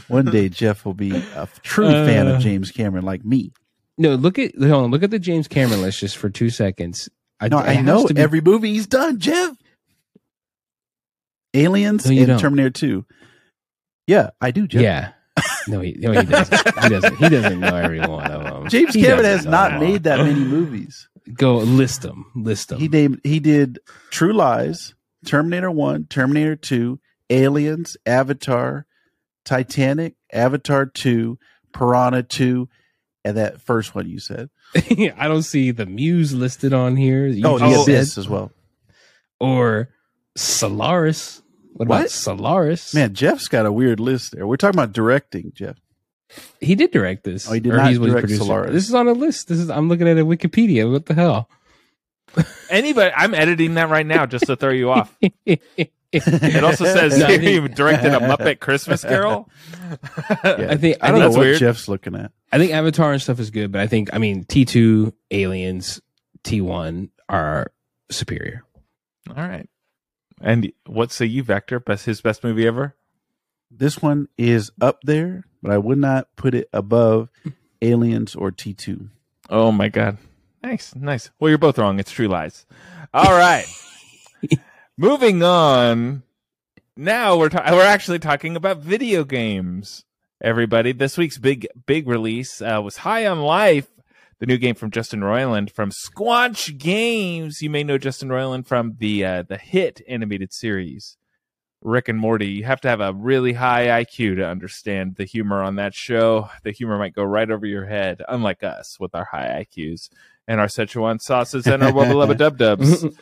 [0.08, 3.52] One day, Jeff will be a true Uh, fan of James Cameron, like me.
[3.98, 7.08] No, look at hold on, look at the James Cameron list just for two seconds.
[7.46, 9.54] No, I know be- every movie he's done, Jeff.
[11.54, 12.38] Aliens No, and don't.
[12.38, 13.04] Terminator 2.
[14.06, 14.82] Yeah, I do, Jeff.
[14.82, 15.12] Yeah.
[15.68, 16.82] No, he, no, he doesn't.
[16.82, 17.16] He doesn't.
[17.16, 18.68] He doesn't know every one of them.
[18.68, 21.08] James He Cameron has not made that many movies.
[21.34, 22.26] Go list them.
[22.34, 22.80] List them.
[22.80, 23.78] He named he did
[24.10, 24.94] True Lies,
[25.24, 26.98] Terminator 1, Terminator 2,
[27.30, 28.86] Aliens, Avatar,
[29.44, 31.38] Titanic, Avatar 2,
[31.72, 32.68] Piranha 2,
[33.24, 34.50] and that first one you said.
[34.74, 37.26] I don't see the Muse listed on here.
[37.26, 38.50] You Oh, the Abyss as well.
[39.38, 39.90] or
[40.36, 41.41] Solaris.
[41.74, 42.94] What, about Solaris?
[42.94, 44.46] Man, Jeff's got a weird list there.
[44.46, 45.76] We're talking about directing, Jeff.
[46.60, 47.48] he did direct this.
[47.48, 48.30] Oh, he did Or not he's direct.
[48.30, 48.72] Solaris.
[48.72, 49.48] This is on a list.
[49.48, 49.70] This is.
[49.70, 50.90] I'm looking at a Wikipedia.
[50.90, 51.48] What the hell?
[52.70, 53.12] Anybody?
[53.16, 55.14] I'm editing that right now just to throw you off.
[56.14, 59.48] It also says No, he directed a Muppet Christmas Carol.
[60.44, 60.66] Yeah.
[60.68, 60.98] I think.
[61.00, 61.58] I I don't think know what weird.
[61.58, 62.32] Jeff's looking at.
[62.52, 66.02] I think Avatar and stuff is good, but I think I mean T two Aliens,
[66.44, 67.72] T one are
[68.10, 68.62] superior.
[69.30, 69.66] All right.
[70.42, 71.82] And what say you, Vactor?
[71.82, 72.96] Best his best movie ever?
[73.70, 77.30] This one is up there, but I would not put it above
[77.82, 79.08] Aliens or T2.
[79.48, 80.18] Oh my god.
[80.62, 81.30] Nice, nice.
[81.38, 81.98] Well, you're both wrong.
[81.98, 82.66] It's True Lies.
[83.14, 83.66] All right.
[84.96, 86.22] Moving on.
[86.96, 90.04] Now we're ta- we're actually talking about video games.
[90.40, 93.88] Everybody, this week's big big release uh, was High on Life,
[94.42, 97.62] the new game from Justin Roiland from Squanch Games.
[97.62, 101.16] You may know Justin Roiland from the uh, the hit animated series
[101.80, 102.48] Rick and Morty.
[102.48, 106.50] You have to have a really high IQ to understand the humor on that show.
[106.64, 110.08] The humor might go right over your head, unlike us with our high IQs
[110.48, 113.06] and our Szechuan sauces and our wubba lubba dub dubs.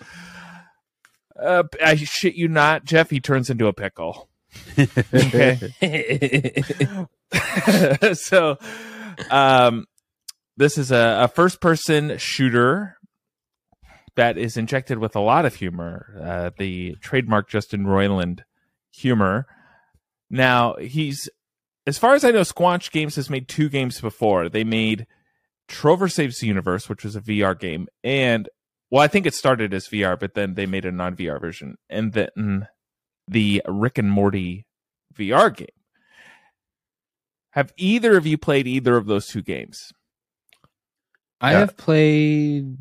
[1.39, 3.09] Uh, I shit you not, Jeff.
[3.09, 4.29] He turns into a pickle.
[5.15, 5.57] Okay.
[8.13, 8.59] so,
[9.31, 9.87] um,
[10.61, 12.99] this is a, a first person shooter
[14.15, 16.21] that is injected with a lot of humor.
[16.23, 18.41] Uh, the trademark Justin Roiland
[18.91, 19.47] humor.
[20.29, 21.31] Now, he's,
[21.87, 24.51] as far as I know, Squanch Games has made two games before.
[24.51, 25.07] They made
[25.67, 28.47] Trover Saves the Universe, which was a VR game, and
[28.91, 31.77] well, I think it started as VR, but then they made a non VR version,
[31.89, 32.67] and then
[33.27, 34.67] the Rick and Morty
[35.17, 35.69] VR game.
[37.53, 39.93] Have either of you played either of those two games?
[41.41, 41.59] I Yeah.
[41.61, 42.77] have played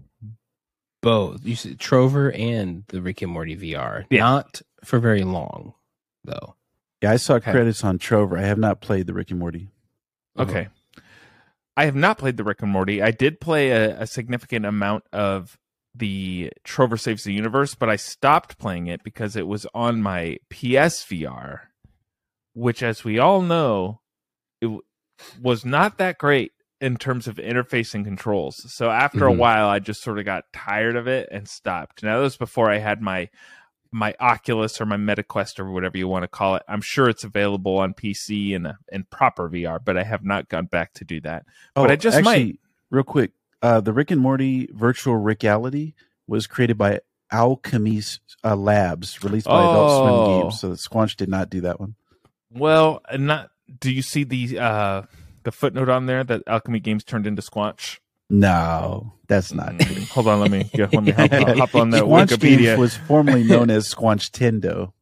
[1.02, 1.46] both.
[1.46, 4.06] You said Trover and the Rick and Morty VR.
[4.10, 4.22] Yeah.
[4.24, 5.74] Not for very long,
[6.24, 6.56] though.
[7.02, 7.52] Yeah, I saw Okay.
[7.52, 8.38] credits on Trover.
[8.38, 9.70] I have not played the Rick and Morty.
[10.36, 10.50] Uh-huh.
[10.52, 10.68] Okay.
[11.78, 13.02] I have not played the Rick and Morty.
[13.02, 15.58] I did play a, a significant amount of
[15.96, 20.38] the Trover Saves the Universe, but I stopped playing it because it was on my
[20.50, 21.62] PSVR,
[22.54, 24.02] which, as we all know,
[24.62, 24.70] it
[25.42, 26.52] was not that great
[26.82, 28.56] in terms of interface and controls.
[28.74, 29.38] So after a Mhm.
[29.38, 32.04] while, I just sort of got tired of it and stopped.
[32.04, 33.30] Now that was before I had my
[33.92, 36.62] my Oculus or my MetaQuest or whatever you want to call it.
[36.68, 40.68] I'm sure it's available on PC and and proper VR, but I have not gone
[40.68, 41.44] back to do that.
[41.74, 42.60] But I just Oh, actually, might.
[42.92, 43.32] real quick.
[43.64, 45.96] Uh, the Rick and Morty virtual reality
[46.28, 47.00] was created by
[47.34, 50.04] Owlchemy uh, Labs, released by Adult Oh.
[50.30, 50.60] Swim Games.
[50.60, 51.96] So Squanch did not do that one.
[52.52, 53.50] Well, not.
[53.80, 55.02] Do you see the uh
[55.44, 58.00] the footnote on there that Owlchemy Games turned into Squanch?
[58.30, 59.74] No, that's not.
[59.74, 62.58] Mm, Hold on, let me yeah, let me hop, hop on that Squanch Wikipedia.
[62.58, 64.94] Games was formerly known as Squanch Tendo.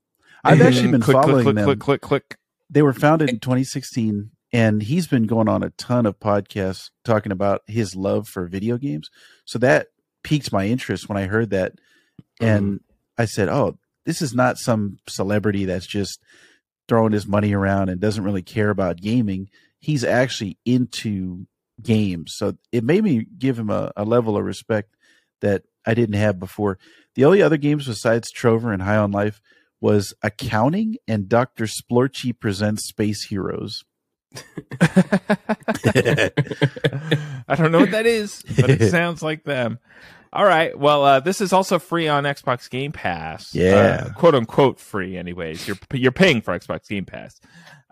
[0.44, 1.66] I've actually been click, following click, them.
[1.66, 2.38] click, click, click, click.
[2.70, 7.32] They were founded in 2016, and he's been going on a ton of podcasts talking
[7.32, 9.10] about his love for video games.
[9.46, 9.88] So that
[10.24, 11.74] piqued my interest when I heard that,
[12.40, 12.80] and
[13.18, 16.22] I said, "Oh, this is not some celebrity that's just
[16.88, 19.50] throwing his money around and doesn't really care about gaming.
[19.88, 21.48] He's actually into
[21.82, 24.96] games." So it made me give him a, a level of respect
[25.42, 26.78] that I didn't have before.
[27.16, 29.42] The only other games besides Trover and High on Life
[29.80, 31.66] was Accounting and Dr.
[31.66, 33.86] Splorchy Presents Space Heroes.
[34.82, 36.32] I
[37.56, 39.80] don't know what that is, but it sounds like them.
[40.34, 40.78] All right.
[40.78, 43.56] Well, uh, this is also free on Xbox Game Pass.
[43.56, 44.08] Yeah.
[44.08, 45.68] Uh, quote unquote free, anyways.
[45.68, 47.40] You're you're paying for Xbox Game Pass,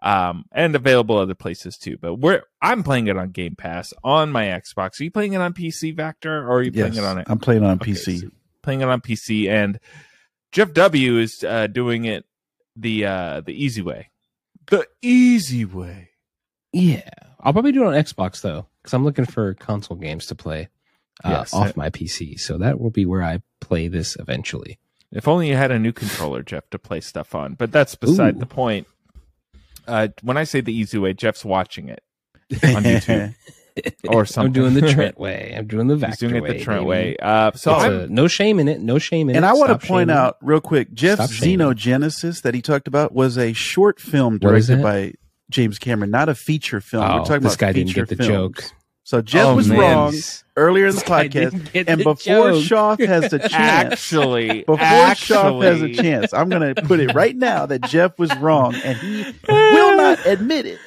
[0.06, 1.98] um, and available other places too.
[2.00, 5.02] But we're I'm playing it on Game Pass on my Xbox.
[5.02, 7.28] Are you playing it on PC, Vactor, or are you Yes, playing it on it?
[7.30, 8.22] I'm playing it on Okay, PC.
[8.22, 8.28] so
[8.62, 9.80] playing it on PC, and
[10.52, 12.26] Jeff W is uh, doing it
[12.78, 14.12] the uh, the easy way.
[14.68, 16.10] The easy way.
[16.72, 20.36] Yeah, I'll probably do it on Xbox though, because I'm looking for console games to
[20.36, 20.70] play
[21.24, 21.54] uh, Yes.
[21.54, 22.40] off my PC.
[22.40, 24.78] So that will be where I play this eventually.
[25.12, 27.54] If only you had a new controller, Jeff, to play stuff on.
[27.54, 28.40] But that's beside Ooh.
[28.40, 28.88] the point.
[29.88, 32.02] Uh, when I say the easy way, Jeff's watching it
[32.64, 33.34] on YouTube
[34.08, 34.48] or something.
[34.48, 35.54] I'm doing the Trent way.
[35.58, 36.58] I'm doing the Vactor He's doing it way.
[36.58, 36.88] the Trent baby.
[36.90, 37.18] way.
[37.22, 37.74] Uh, so
[38.04, 38.80] a- no shame in it.
[38.82, 39.48] No shame in and it.
[39.50, 41.68] And I want to point out real quick, Jeff's Stop shaming.
[41.68, 45.14] Xenogenesis that he talked about was a short film directed by
[45.50, 47.04] James Cameron, not a feature film.
[47.04, 48.28] We're Oh, talking this about guy didn't get the films.
[48.30, 48.64] joke.
[49.08, 49.80] So Jeff Oh, was man.
[49.80, 50.14] wrong
[50.58, 51.88] earlier in the This podcast.
[51.88, 52.16] And the before
[52.54, 52.64] joke.
[53.00, 57.00] Shoff has a chance, actually, before actually, Shoff has a chance, I'm going to put
[57.00, 60.80] it right now that Jeff was wrong, and he will not admit it.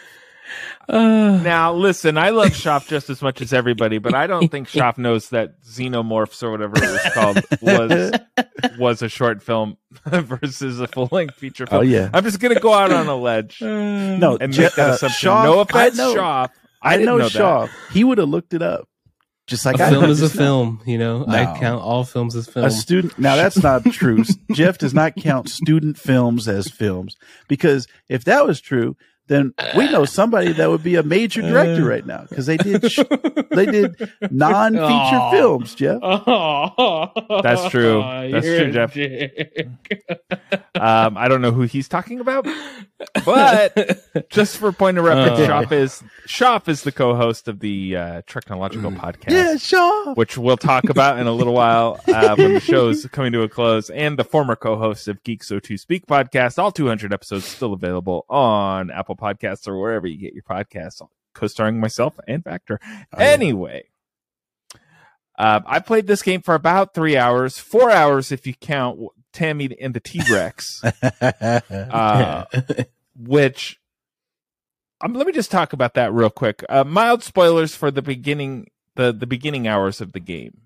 [0.88, 4.68] Uh, Now, listen, I love Shoff just as much as everybody, but I don't think
[4.68, 8.12] Shoff knows that Xenomorphs or whatever it was called was
[8.80, 11.80] was a short film versus a full length feature film.
[11.80, 14.90] Oh yeah, I'm just gonna go out on a ledge no, and Je- make that
[14.90, 15.30] uh, assumption.
[15.30, 16.48] Shoff- no offense, I know, Shoff.
[16.88, 17.70] I, I, didn't know, know, that.
[17.92, 18.88] He would have looked it up,
[19.46, 20.80] just like a I film is a just film.
[20.86, 21.34] You know, No.
[21.34, 23.18] I count all films as A student.
[23.18, 24.24] Now that's not true.
[24.52, 27.16] Jeff does not count student films as films
[27.48, 28.96] because if that was true,
[29.28, 32.90] then we know somebody that would be a major director right now because they did
[32.90, 32.98] sh-
[33.52, 35.30] they did non-feature Aw.
[35.30, 35.74] films.
[35.74, 36.00] Jeff,
[37.42, 38.00] That's true.
[38.32, 38.96] That's true, Jeff.
[40.74, 42.46] Um, I don't know who he's talking about,
[43.24, 45.48] but just for point of reference, Uh.
[45.48, 49.30] Shoff is Shoff is the co-host of the uh, TREKnological Podcast.
[49.30, 50.14] yeah, sure.
[50.14, 53.48] which we'll talk about in a little while uh, when the show's coming to a
[53.48, 56.58] close, and the former co-host of Geek So To Speak podcast.
[56.58, 61.80] All 200 episodes still available on Apple Podcasts or wherever you get your podcasts, co-starring
[61.80, 62.78] myself and Vactor.
[62.82, 63.26] Oh, yeah.
[63.26, 63.84] anyway,
[65.38, 69.00] uh, I played this game for about three hours, four hours if you count
[69.32, 70.82] Tammy and the T-Rex,
[71.72, 72.44] uh,
[73.16, 73.80] which.
[75.00, 76.64] Um, let me just talk about that real quick.
[76.68, 78.66] Uh, mild spoilers for the beginning
[78.96, 80.62] the the beginning hours of the game.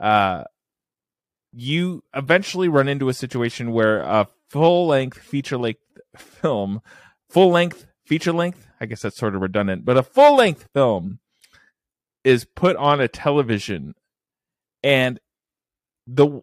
[0.00, 0.42] Uh,
[1.52, 5.80] you eventually run into a situation where a full length feature length
[6.16, 6.82] film,
[7.28, 11.20] full length feature length, I guess that's sort of redundant, but a full length film
[12.24, 13.94] is put on a television,
[14.82, 15.20] and
[16.06, 16.42] the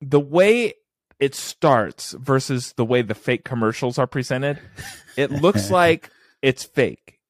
[0.00, 0.74] the way
[1.20, 4.58] it starts versus the way the fake commercials are presented,
[5.16, 6.10] it looks like
[6.42, 7.20] it's fake.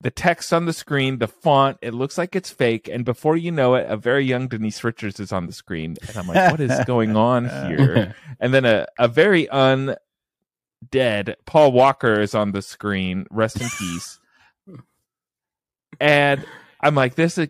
[0.00, 2.88] The text on the screen, the font, it looks like it's fake.
[2.88, 5.96] And before you know it, a very young Denise Richards is on the screen.
[6.06, 8.14] And I'm like, what is going on here?
[8.38, 9.48] And then a, a very
[10.84, 13.26] undead Paul Walker is on the screen.
[13.30, 14.18] Rest in peace.
[16.00, 16.44] and
[16.80, 17.48] I'm like, this is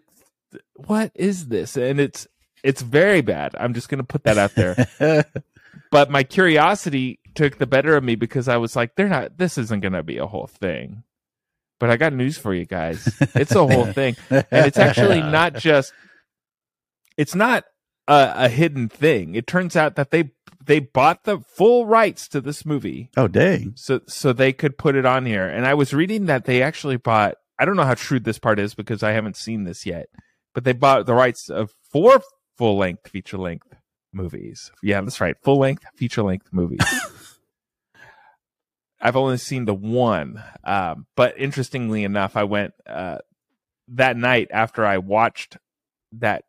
[0.75, 1.77] what is this?
[1.77, 2.27] And it's
[2.63, 3.55] it's very bad.
[3.59, 5.25] I'm just gonna put that out there
[5.91, 9.59] but my curiosity took the better of me because I was like, they're not, this
[9.59, 11.03] isn't to be a whole thing.
[11.81, 13.09] But I got news for you guys.
[13.35, 14.17] It's a whole thing.
[14.31, 15.93] And it's actually not just,
[17.17, 17.65] it's not
[18.09, 19.37] a, a hidden thing.
[19.37, 20.33] It turns out that they,
[20.69, 23.73] they bought the full rights to this movie Oh dang!
[23.75, 25.49] so, so they could put it on here.
[25.49, 28.61] And I was reading that they actually bought I don't know how true this part
[28.61, 30.07] is because I haven't seen this yet,
[30.55, 32.21] but they bought the rights of four
[32.57, 33.75] full length, feature length
[34.13, 34.71] movies.
[34.83, 35.37] Yeah, that's right.
[35.43, 36.81] Full length, feature length movies.
[39.01, 40.43] I've only seen the one.
[40.65, 43.19] Um, but interestingly enough, I went uh,
[43.89, 45.57] that night after I watched
[46.13, 46.45] that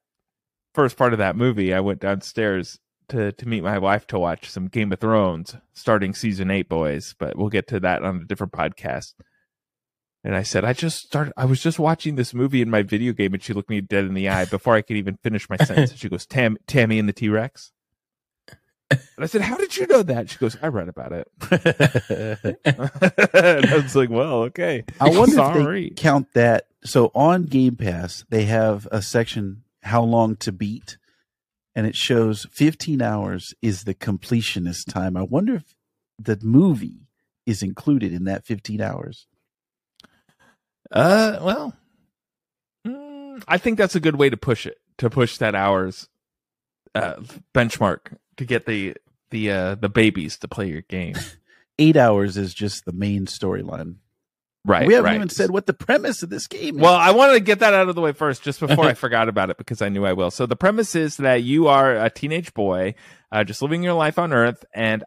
[0.74, 1.74] first part of that movie.
[1.74, 2.80] I went downstairs
[3.10, 7.16] to to meet my wife to watch some Game of Thrones, starting season eight, boys.
[7.20, 9.14] But we'll get to that on a different podcast.
[10.24, 11.34] And I said, I just started.
[11.38, 14.03] I was just watching this movie in my video game, and she looked me dead
[14.05, 15.93] in the eye before I could even finish my sentence.
[15.95, 17.72] she goes, "Tam, Tammy and the T Rex."
[18.91, 21.28] And I said, "How did you know that?" She goes, "I read about it."
[23.34, 25.88] and I was like, "Well, okay." I wonder Sorry.
[25.88, 26.66] if they count that.
[26.84, 30.97] So on Game Pass, they have a section "How long to beat,"
[31.76, 35.15] and it shows 15 hours is the completionist time.
[35.15, 35.76] I wonder if
[36.17, 37.07] the movie
[37.45, 39.28] is included in that 15 hours.
[40.91, 41.74] Uh, well,
[42.86, 46.09] mm, I think that's a good way to push it to push that hours
[46.95, 47.15] uh,
[47.53, 48.95] benchmark to get the
[49.32, 51.15] the uh, the babies to play your game.
[51.80, 53.95] Eight hours is just the main storyline.
[54.70, 54.86] Right.
[54.86, 55.15] we haven't right.
[55.15, 56.82] even said what the premise of this game is.
[56.82, 59.28] Well, I wanted to get that out of the way first, just before I forgot
[59.28, 60.30] about it, because I knew I will.
[60.30, 62.93] So the premise is that you are a teenage boy,
[63.32, 65.03] uh, just living your life on Earth, and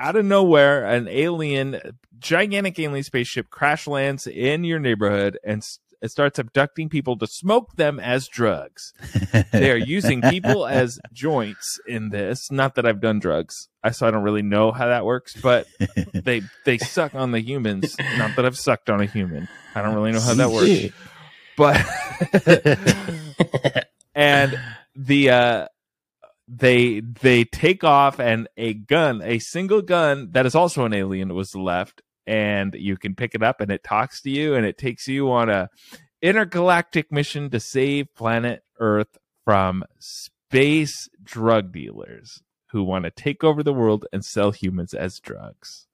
[0.00, 1.80] out of nowhere, an alien,
[2.18, 5.64] gigantic alien spaceship crash lands in your neighborhood and
[6.02, 8.92] it starts abducting people to smoke them as drugs.
[9.52, 12.50] they are using people as joints in this.
[12.50, 15.66] Not that I've done drugs, I so I don't really know how that works, but
[16.14, 17.96] they they suck on the humans.
[18.16, 19.48] Not that I've sucked on a human.
[19.74, 20.94] I don't really know how that works,
[21.56, 21.76] but
[24.14, 24.58] and
[24.96, 25.68] the uh
[26.48, 31.34] they they take off and a gun, a single gun that is also an alien
[31.34, 34.78] was left and you can pick it up and it talks to you and it
[34.78, 35.68] takes you on a
[36.22, 43.64] intergalactic mission to save planet Earth from space drug dealers who want to take over
[43.64, 45.88] the world and sell humans as drugs.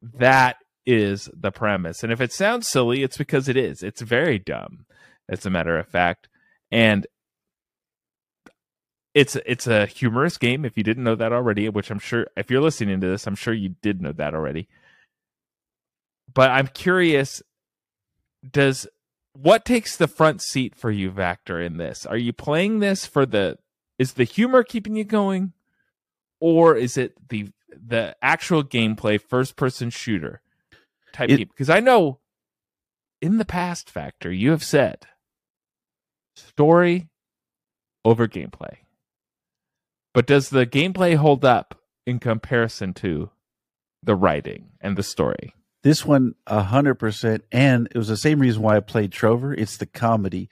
[0.00, 0.56] That
[0.86, 2.02] is the premise.
[2.02, 3.82] And if it sounds silly, it's because it is.
[3.82, 4.86] It's very dumb,
[5.28, 6.30] as a matter of fact.
[6.70, 7.06] And
[9.12, 12.50] it's it's a humorous game if you didn't know that already, which I'm sure if
[12.50, 14.66] you're listening to this, I'm sure you did know that already.
[16.32, 17.42] But I'm curious
[18.48, 18.86] does
[19.32, 22.06] what takes the front seat for you Vactor in this?
[22.06, 23.58] Are you playing this for the
[23.98, 25.52] is the humor keeping you going
[26.40, 30.40] or is it the the actual gameplay first person shooter
[31.12, 31.48] type It- game?
[31.48, 32.20] Because I know
[33.20, 35.06] in the past Vactor you have said
[36.36, 37.08] story
[38.04, 38.78] over gameplay.
[40.12, 43.30] But does the gameplay hold up in comparison to
[44.02, 45.54] the writing and the story?
[45.82, 49.54] This one, a hundred percent, and it was the same reason why I played Trover.
[49.54, 50.48] It's the comedy.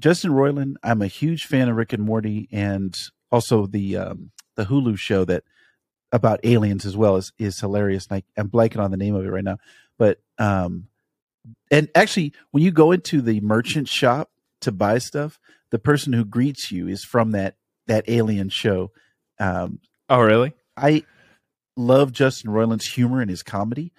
[0.00, 2.98] Justin Roiland, I'm a huge fan of Rick and Morty, and
[3.30, 5.44] also the um, the Hulu show that
[6.10, 8.06] about aliens as well is is hilarious.
[8.10, 9.58] And I, I'm blanking on the name of it right now,
[9.96, 10.88] but um,
[11.70, 14.30] and actually, when you go into the merchant shop
[14.62, 15.38] to buy stuff,
[15.70, 17.56] the person who greets you is from that
[17.86, 18.90] that alien show.
[19.38, 20.52] Um, Oh, really?
[20.76, 21.04] I
[21.76, 23.92] love Justin Roiland's humor and his comedy.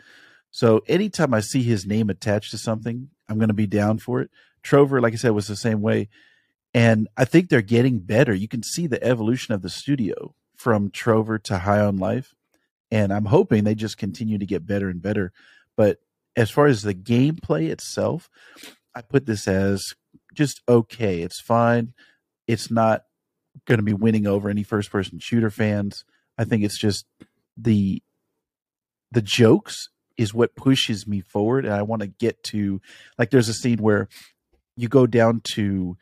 [0.56, 4.22] So anytime I see his name attached to something, I'm going to be down for
[4.22, 4.32] it.
[4.64, 6.08] Trover, like I said, was the same way.
[6.74, 8.34] And I think they're getting better.
[8.34, 12.34] You can see the evolution of the studio from Trover to High on Life.
[12.90, 15.34] And I'm hoping they just continue to get better and better.
[15.76, 15.98] But
[16.38, 18.30] as far as the gameplay itself,
[18.96, 19.94] I put this as
[20.34, 21.22] just okay.
[21.22, 21.94] It's fine.
[22.48, 23.04] It's not
[23.66, 26.06] going to be winning over any first person shooter fans.
[26.38, 27.06] I think it's just
[27.58, 28.02] the
[29.12, 32.82] the jokes is what pushes me forward and I want to get to
[33.18, 34.08] like there's a scene where
[34.78, 35.98] you go down to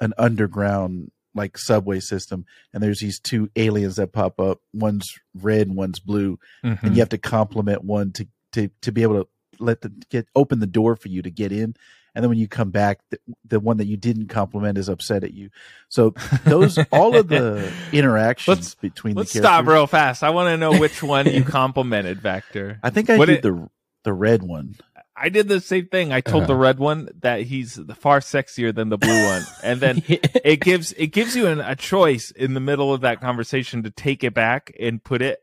[0.00, 5.66] an underground like subway system and there's these two aliens that pop up one's red
[5.66, 6.86] and one's blue Mm-hmm.
[6.86, 10.26] and you have to compliment one to to to be able to let them get
[10.34, 11.74] open the door for you to get in
[12.14, 15.24] and then when you come back the, the one that you didn't compliment is upset
[15.24, 15.50] at you
[15.88, 20.22] so those all of the interactions Let's- between Let's the stop real fast.
[20.22, 22.78] I want to know which one you complimented, Vactor.
[22.82, 23.68] i think i What did it- the
[24.04, 24.76] the red one
[25.16, 26.12] I did the same thing.
[26.12, 26.62] I told the Uh-huh.
[26.62, 31.06] red one that he's far sexier than the blue one, and then it gives it
[31.12, 34.74] gives you an, a choice in the middle of that conversation to take it back
[34.80, 35.38] and put it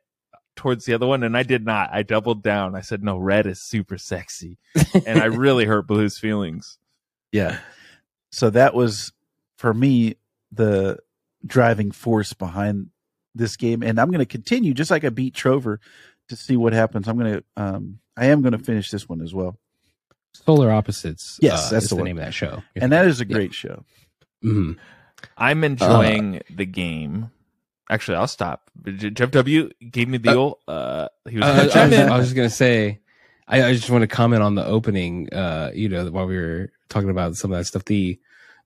[0.62, 1.24] towards the other one.
[1.24, 1.90] And I did not.
[1.92, 2.76] I doubled down.
[2.76, 4.60] I said, "No, red is super sexy,"
[5.08, 6.78] and I really hurt Blue's feelings.
[7.32, 7.58] Yeah.
[8.32, 9.12] So that was
[9.58, 10.18] for me
[10.52, 11.00] the
[11.46, 12.92] driving force behind
[13.34, 15.80] this game, and I'm going to continue just like I beat Trover
[16.30, 17.08] to see what happens.
[17.08, 19.58] I'm going to, um, I am going to finish this one as well.
[20.34, 21.40] Solar Opposites.
[21.42, 22.62] Yes, uh, that's the the, name of that show.
[22.76, 23.84] and that is a great show.
[24.44, 24.78] Mhm.
[25.38, 27.32] I'm enjoying the game.
[27.92, 28.72] Actually, I'll stop.
[28.96, 30.58] Jeff W gave me the Uh, old.
[30.68, 31.94] Uh, he was Uh, I, was.
[31.94, 33.00] I was just gonna say,
[33.48, 35.28] I, I just want to comment on the opening.
[35.32, 38.18] Uh, you know, while we were talking about some of that stuff, the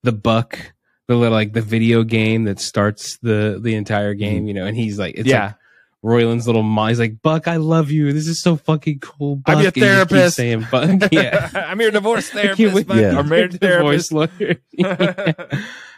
[0.03, 0.59] the buck,
[1.07, 4.47] the little like the video game that starts the the entire game.
[4.47, 5.55] You know, and he's like, it's yeah, like
[6.03, 6.89] Roiland's little mom.
[6.89, 8.13] He's like, Buck, I love you.
[8.13, 9.38] This is so fucking cool.
[9.38, 9.55] Buck.
[9.55, 10.36] I'm your And he keeps therapist.
[10.36, 11.49] Saying, Buck, yeah.
[11.67, 12.53] I'm your divorce Yeah.
[12.53, 13.21] therapist, Yeah.
[13.23, 14.11] marriage therapist.
[14.11, 14.57] lawyer.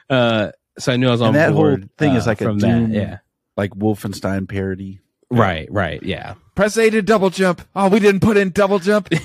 [0.09, 2.45] uh, so I knew I was on And that whole thing uh, is like a
[2.45, 2.95] from Doom- that.
[2.97, 3.17] Yeah.
[3.55, 4.99] Like Wolfenstein parody.
[5.29, 5.67] Right.
[5.71, 6.01] Right.
[6.03, 6.35] Yeah.
[6.55, 7.61] Press A to double jump.
[7.75, 9.09] Oh, we didn't put in double jump.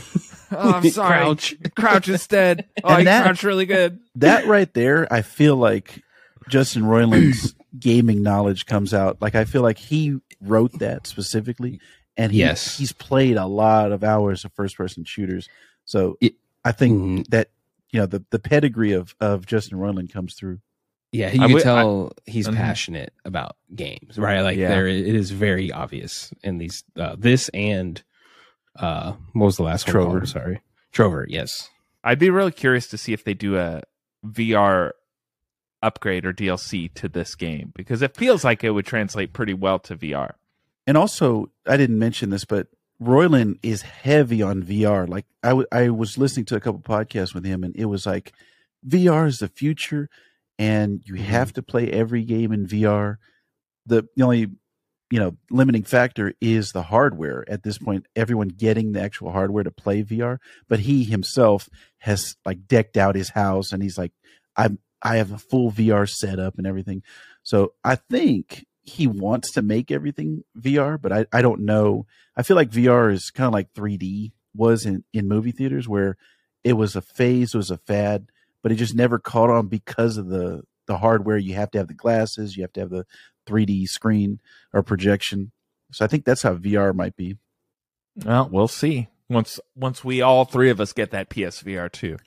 [0.54, 1.08] Oh, I'm sorry.
[1.18, 1.54] Crouch.
[1.74, 2.68] Crouch instead.
[2.84, 4.00] Oh, And you that- crouched really good.
[4.16, 6.02] That right there, I feel like
[6.50, 9.22] Justin Roiland's gaming knowledge comes out.
[9.22, 11.80] Like I feel like he wrote that specifically,
[12.18, 12.76] and he, Yes.
[12.76, 15.48] he's played a lot of hours of first person shooters.
[15.86, 16.34] So It-
[16.66, 17.26] I think Mhm.
[17.30, 17.48] that
[17.90, 20.58] you know the the pedigree of of Justin Roiland comes through.
[21.12, 22.56] Yeah, you I can wi- tell he's Mhm.
[22.56, 24.40] passionate about games, right?
[24.40, 24.68] Like Yeah.
[24.68, 28.02] there, it is very obvious in these, uh, this and
[28.76, 29.92] uh, what was the last one?
[29.92, 30.18] Trover.
[30.20, 30.28] called?
[30.30, 30.60] Sorry,
[30.92, 31.26] Trover.
[31.28, 31.68] Yes.
[32.02, 33.82] I'd be really curious to see if they do a
[34.26, 34.92] VR
[35.82, 39.78] upgrade or DLC to this game because it feels like it would translate pretty well
[39.80, 40.32] to VR.
[40.86, 42.68] And also, I didn't mention this, but
[43.00, 45.06] Roiland is heavy on VR.
[45.06, 48.06] Like I, w- I was listening to a couple podcasts with him, and it was
[48.06, 48.32] like
[48.88, 50.08] VR is the future,
[50.62, 51.54] and you have mm-hmm.
[51.54, 53.16] to play every game in VR.
[53.86, 54.46] The, the only
[55.10, 57.44] you know limiting factor is the hardware.
[57.48, 60.38] At this point, everyone getting the actual hardware to play VR,
[60.68, 64.12] but he himself has like decked out his house, and he's like,
[64.56, 67.02] I'm I have a full VR setup and everything.
[67.42, 72.06] So I think he wants to make everything VR, but I, I don't know.
[72.36, 76.16] I feel like VR is kind of like 3D was in, in movie theaters where
[76.62, 78.28] it was a phase, it was a fad,
[78.62, 81.36] but it just never caught on because of the, the hardware.
[81.36, 83.04] You have to have the glasses, you have to have the
[83.46, 84.40] 3D screen
[84.72, 85.52] or projection.
[85.92, 87.36] So I think that's how VR might be.
[88.24, 92.18] Well, we'll see once once we all three of us get that PSVR too.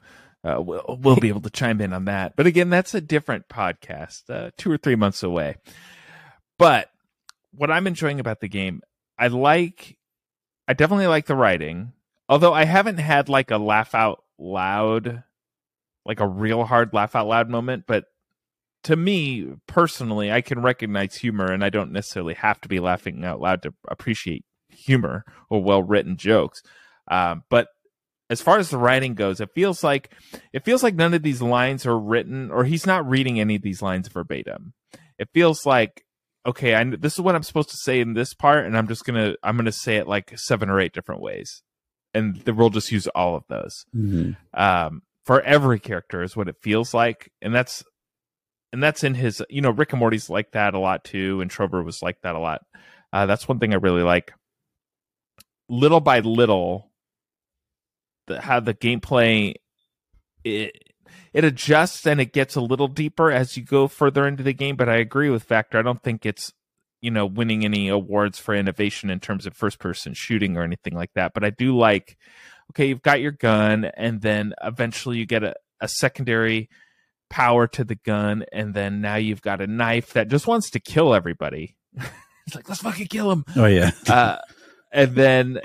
[0.43, 2.35] Uh, we'll we'll be able to chime in on that.
[2.35, 5.55] But again, that's a different podcast, uh, two or three months away.
[6.57, 6.89] But
[7.51, 8.81] what I'm enjoying about the game,
[9.17, 9.97] I like,
[10.67, 11.93] I definitely like the writing.
[12.27, 15.23] Although I haven't had like a laugh out loud,
[16.05, 17.85] like a real hard laugh out loud moment.
[17.87, 18.05] But
[18.83, 23.23] to me personally, I can recognize humor, and I don't necessarily have to be laughing
[23.25, 26.61] out loud to appreciate humor or well written jokes.
[27.09, 27.67] Um, but
[28.29, 30.11] as far as the writing goes, it feels like
[30.53, 33.61] it feels like none of these lines are written, or he's not reading any of
[33.61, 34.73] these lines verbatim.
[35.17, 36.03] It feels like
[36.45, 39.05] okay, I this is what I'm supposed to say in this part, and I'm just
[39.05, 41.63] gonna I'm gonna say it like seven or eight different ways,
[42.13, 43.85] and we'll just use all of those
[44.53, 47.83] um, for every character is what it feels like, and that's
[48.71, 51.49] and that's in his you know Rick and Morty's like that a lot too, and
[51.49, 52.61] Trover was like that a lot.
[53.11, 54.33] Uh, that's one thing I really like.
[55.67, 56.91] Little by little,
[58.27, 59.55] the, how the gameplay
[60.43, 60.75] it
[61.33, 64.75] it adjusts and it gets a little deeper as you go further into the game.
[64.75, 65.75] But I agree with Vactor.
[65.75, 66.53] I don't think it's
[67.01, 70.93] you know winning any awards for innovation in terms of first person shooting or anything
[70.93, 71.33] like that.
[71.33, 72.17] But I do like
[72.71, 76.69] okay, you've got your gun, and then eventually you get a, a secondary
[77.29, 80.79] power to the gun, and then now you've got a knife that just wants to
[80.79, 81.75] kill everybody.
[82.45, 83.91] it's like let's fucking kill him Oh yeah.
[84.07, 84.37] uh,
[84.91, 85.59] and then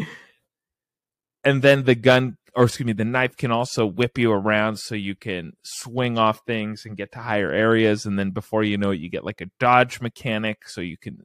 [1.45, 4.95] and then the gun or excuse me the knife can also whip you around so
[4.95, 8.91] you can swing off things and get to higher areas and then before you know
[8.91, 11.19] it you get like a dodge mechanic so you can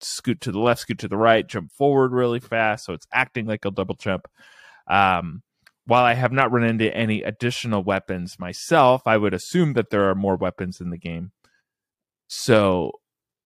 [0.00, 3.46] scoot to the left scoot to the right jump forward really fast so it's acting
[3.46, 4.26] like a double jump
[4.90, 5.42] um,
[5.86, 10.08] while i have not run into any additional weapons myself i would assume that there
[10.10, 11.32] are more weapons in the game
[12.32, 12.92] so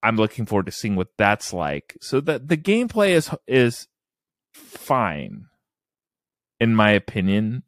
[0.02, 1.96] I'm looking forward to seeing what that's like.
[2.02, 3.88] So the the gameplay is is
[4.52, 5.46] fine,
[6.60, 7.62] in my opinion.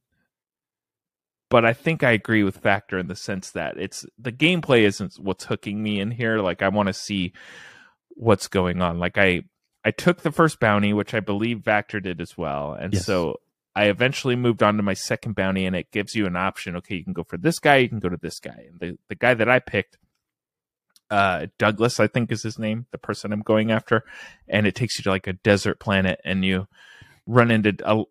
[1.49, 5.14] But I think I agree with Vactor in the sense that it's the gameplay isn't
[5.14, 6.41] what's hooking me in here.
[6.41, 7.33] Like I want to see
[8.11, 8.99] what's going on.
[8.99, 9.45] Like I
[9.83, 13.07] I took the first bounty, which I believe Vactor did as well, and Yes.
[13.07, 13.37] so
[13.77, 16.77] I eventually moved on to my second bounty, and it gives you an option.
[16.77, 18.99] Okay, you can go for this guy, you can go to this guy, and the
[19.09, 19.99] the guy that I picked
[21.11, 24.03] uh Douglas I think is his name the person I'm going after.
[24.49, 26.66] And it takes you to like a desert planet and you
[27.27, 28.03] run into a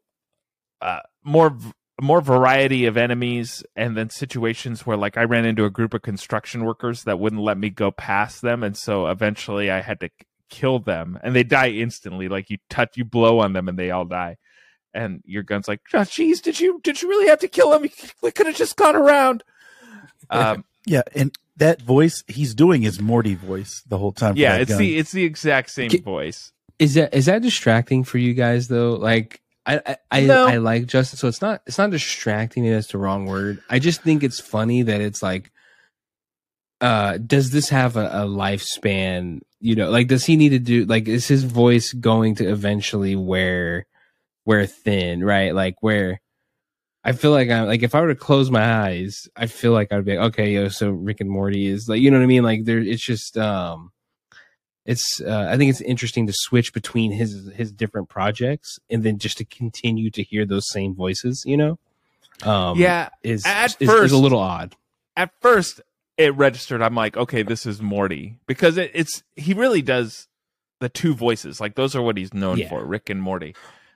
[0.82, 1.58] uh, more
[2.02, 6.04] more variety of enemies and then situations where like I ran into a group of
[6.04, 8.64] construction workers that wouldn't let me go past them.
[8.64, 10.10] And so eventually I had to
[10.50, 12.30] kill them and they die instantly.
[12.30, 14.38] Like you touch you blow on them and they all die
[14.96, 17.88] and your gun's like, oh, "Geez, did you did you really have to kill him?
[18.24, 19.44] We could have just gone around."
[20.32, 24.36] Um, Yeah, and that voice he's doing is Morty voice the whole time.
[24.38, 24.80] yeah, it's gun.
[24.80, 26.52] the it's the exact same Ki- voice.
[26.80, 28.94] Is that is that distracting for you guys though?
[28.96, 30.48] Like I I, I, No.
[30.48, 32.66] I like Justin, so it's not it's not distracting.
[32.70, 33.62] That's the wrong word.
[33.70, 35.52] I just think it's funny that it's like,
[36.82, 39.42] uh, does this have a, a lifespan?
[39.60, 43.16] You know, like does he need to do like is his voice going to eventually
[43.16, 43.86] wear
[44.46, 45.24] wear thin?
[45.24, 46.22] Right, like where.
[47.08, 49.92] I feel like I'm like if I were to close my eyes, I feel like
[49.92, 52.28] I'd be like, okay, yo, so Rick and Morty is like, you know what I
[52.28, 52.42] mean?
[52.42, 53.92] Like there, it's just, um,
[54.88, 59.20] it's uh, I think it's interesting to switch between his his different projects and then
[59.20, 61.78] just to continue to hear those same voices, you know.
[62.44, 64.76] Um, yeah, is at is, is first- a little odd.
[65.16, 65.82] at first
[66.18, 66.82] it registered.
[66.82, 70.28] I'm like, okay, this is Morty because it, it's he really does
[70.80, 71.60] the two voices.
[71.62, 72.70] Like those are what he's known Yeah.
[72.70, 73.54] for, Rick and Morty.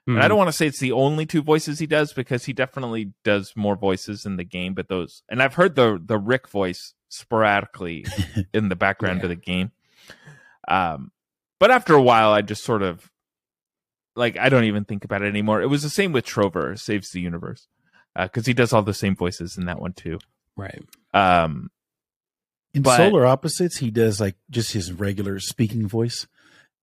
[0.10, 0.16] Hmm.
[0.16, 2.54] And I don't want to say it's the only two voices he does because he
[2.54, 4.74] definitely does more voices in the game.
[4.74, 8.06] But those, and I've heard the the Rick voice sporadically
[8.54, 9.24] in the background Yeah.
[9.26, 9.72] of the game.
[10.68, 11.12] Um,
[11.60, 13.12] but after a while, I just sort of
[14.16, 15.62] like I don't even think about it anymore.
[15.62, 17.68] It was the same with Trover Saves the Universe
[18.20, 20.18] because he does all the same voices in that one too.
[20.58, 20.82] right.
[21.14, 21.70] Um,
[22.74, 26.28] In But- Solar Opposites, he does like just his regular speaking voice.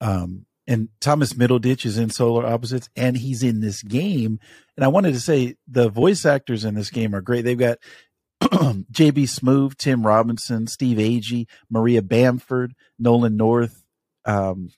[0.00, 4.40] Um, and Thomas Middleditch is in Solar Opposites, and he's in this game.
[4.76, 7.44] And I wanted to say the voice actors in this game are great.
[7.44, 7.78] They've got
[8.42, 13.82] JB Smoove, Tim Robinson, Steve Agee, Maria Bamford, Nolan North,
[14.24, 14.70] um,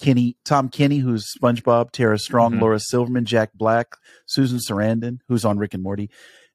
[0.00, 2.60] Kenny, Tom Kenny, who's SpongeBob, Tara Strong, Mhm.
[2.60, 3.96] Laura Silverman, Jack Black,
[4.26, 6.10] Susan Sarandon, who's on Rick and Morty.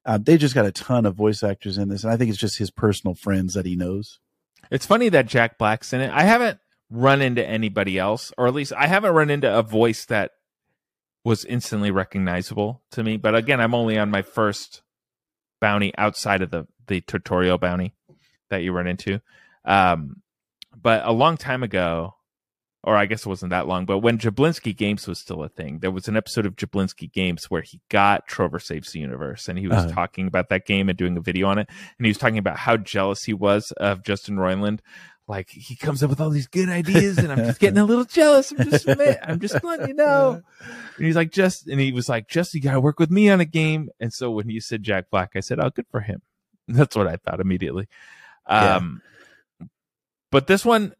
[0.06, 2.38] Uh, they just got a ton of voice actors in this, and I think it's
[2.38, 4.18] just his personal friends that he knows.
[4.70, 6.10] It's funny that Jack Black's in it.
[6.10, 6.58] I haven't
[6.94, 10.30] run into anybody else, or at least I haven't run into a voice that
[11.24, 13.16] was instantly recognizable to me.
[13.16, 14.82] But again, I'm only on my first
[15.60, 17.94] bounty outside of the the tutorial bounty
[18.50, 19.20] that you run into.
[19.64, 20.22] Um,
[20.76, 22.14] but a long time ago,
[22.82, 25.78] or I guess it wasn't that long, but when Jablinski Games was still a thing,
[25.78, 29.58] there was an episode of Jablinski Games where he got Trover Saves the Universe, and
[29.58, 29.90] he was Uh.
[29.92, 31.66] talking about that game and doing a video on it,
[31.98, 34.80] and he was talking about how jealous he was of Justin Roiland.
[35.26, 38.04] Like he comes up with all these good ideas, and I'm just getting a little
[38.04, 38.52] jealous.
[38.52, 38.88] I'm just,
[39.22, 40.42] I'm just letting you know.
[40.96, 43.40] And he's like, just, and he was like, just you gotta work with me on
[43.40, 43.88] a game.
[44.00, 46.20] And so when you said Jack Black, I said, oh, good for him.
[46.68, 47.88] That's what I thought immediately.
[48.48, 48.76] Yeah.
[48.76, 49.02] Um,
[50.30, 50.94] but this one,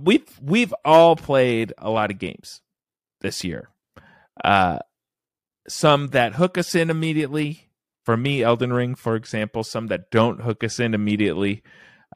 [0.00, 2.62] we've we've all played a lot of games
[3.20, 3.70] this year.
[4.42, 4.78] Uh,
[5.68, 7.62] some that hook us in immediately.
[8.04, 11.64] For me, Elden Ring, for example, some that don't hook us in immediately,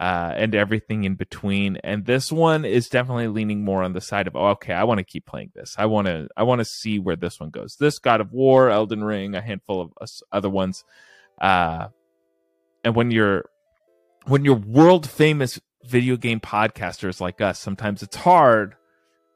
[0.01, 1.77] uh, and everything in between.
[1.85, 4.97] And this one is definitely leaning more on the side of, oh, okay, I want
[4.97, 5.75] to keep playing this.
[5.77, 7.77] I want to, I want to see where this one goes.
[7.79, 10.85] This God of War, Elden Ring, a handful of other ones.
[11.39, 11.89] Uh,
[12.83, 13.45] and when you're
[14.25, 18.77] when you're world famous video game podcasters like us, sometimes it's hard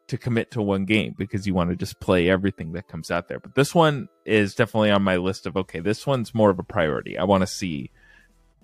[0.07, 3.29] to commit to one game because you want to just play everything that comes out
[3.29, 3.39] there.
[3.39, 6.63] But this one is definitely on my list of okay, this one's more of a
[6.63, 7.19] priority.
[7.19, 7.91] I want to see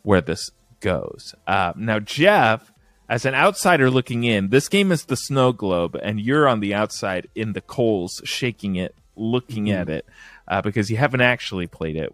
[0.02, 1.34] where this goes.
[1.46, 2.72] Uh, now, Jeff,
[3.08, 6.74] as an outsider looking in, this game is the snow globe, and you're on the
[6.74, 10.06] outside in the coals, shaking it, looking at it,
[10.48, 12.12] uh, because you haven't actually played it.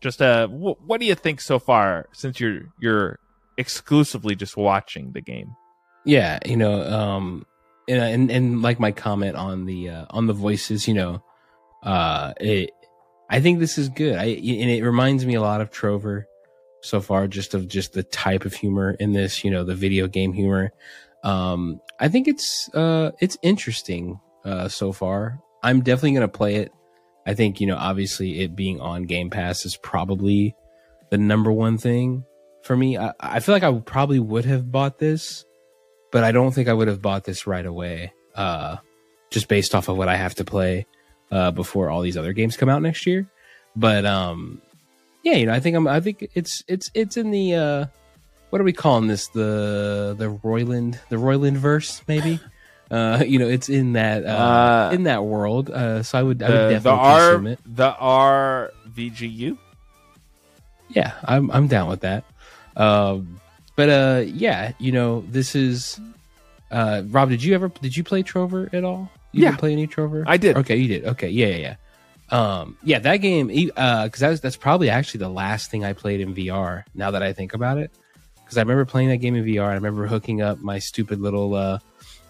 [0.00, 2.08] Just uh, wh- what do you think so far?
[2.12, 3.20] Since you're you're
[3.56, 5.54] exclusively just watching the game.
[6.04, 7.46] Yeah, you know, um,
[7.88, 11.22] and and, and like my comment on the uh, on the voices, you know,
[11.84, 12.70] uh, it,
[13.30, 14.16] I think this is good.
[14.16, 16.26] I and it reminds me a lot of Trover
[16.82, 20.06] so far, just of just the type of humor in this, you know, the video
[20.06, 20.72] game humor.
[21.24, 25.40] Um, I think it's uh, it's interesting uh, so far.
[25.62, 26.72] I'm definitely gonna play it.
[27.26, 30.54] I think you know, obviously, it being on Game Pass is probably
[31.10, 32.24] the number one thing
[32.64, 32.98] for me.
[32.98, 35.44] I, I feel like I probably would have bought this
[36.12, 38.12] but I don't think I would have bought this right away.
[38.36, 38.76] Uh,
[39.30, 40.86] just based off of what I have to play
[41.32, 43.28] uh, before all these other games come out next year.
[43.74, 44.60] But um,
[45.22, 45.86] yeah, you know, I think I'm.
[45.88, 47.86] I think it's it's it's in the uh,
[48.50, 49.28] what are we calling this?
[49.28, 52.40] The the Roiland the Roiland verse maybe.
[52.92, 55.70] Uh, you know, it's in that uh, Uh, in that world.
[55.70, 57.58] Uh, so I would I would The, the definitely R consume it.
[57.64, 59.56] the RVGU.
[60.90, 62.24] Yeah, I'm I'm down with that.
[62.76, 63.40] Um,
[63.76, 65.98] but uh, yeah, you know, this is
[66.70, 67.30] uh, Rob.
[67.30, 69.10] Did you ever did you play Trover at all?
[69.32, 69.48] You Yeah.
[69.52, 70.24] didn't play any Trover.
[70.26, 70.56] I did.
[70.58, 71.06] Okay, you did.
[71.06, 71.74] Okay, yeah, yeah, yeah.
[72.32, 73.70] Um, yeah, that game.
[73.76, 76.82] Uh, because that that's probably actually the last thing I played in VR.
[76.94, 77.92] Now that I think about it,
[78.36, 79.68] because I remember playing that game in VR.
[79.68, 81.78] I remember hooking up my stupid little uh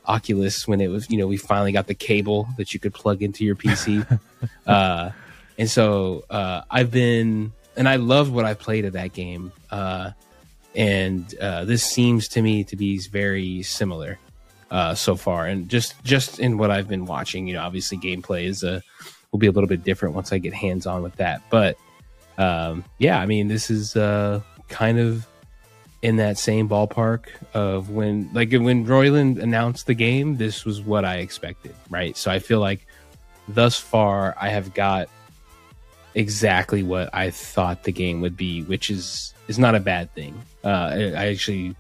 [0.06, 3.22] Oculus when it was, you know, we finally got the cable that you could plug
[3.22, 4.20] into your PC.
[4.66, 5.10] uh,
[5.58, 9.52] and so uh, I've been, and I loved what I played of that game.
[9.70, 10.10] Uh,
[10.74, 14.18] and uh, this seems to me to be very similar
[14.70, 15.46] uh, so far.
[15.46, 18.82] And just just in what I've been watching, you know, obviously gameplay is a
[19.32, 21.42] will be a little bit different once I get hands on with that.
[21.50, 21.76] But
[22.38, 25.26] um, yeah, I mean, this is uh, kind of
[26.02, 31.04] in that same ballpark of when like when Roiland announced the game, this was what
[31.04, 32.16] I expected, right?
[32.16, 32.86] So I feel like
[33.48, 35.08] thus far I have got
[36.14, 40.40] exactly what I thought the game would be, which is is not a bad thing.
[40.64, 41.74] Uh, I actually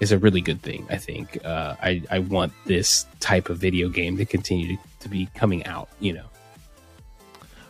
[0.00, 0.86] is a really good thing.
[0.88, 5.08] I think uh, I I want this type of video game to continue to, to
[5.08, 5.88] be coming out.
[6.00, 6.24] You know.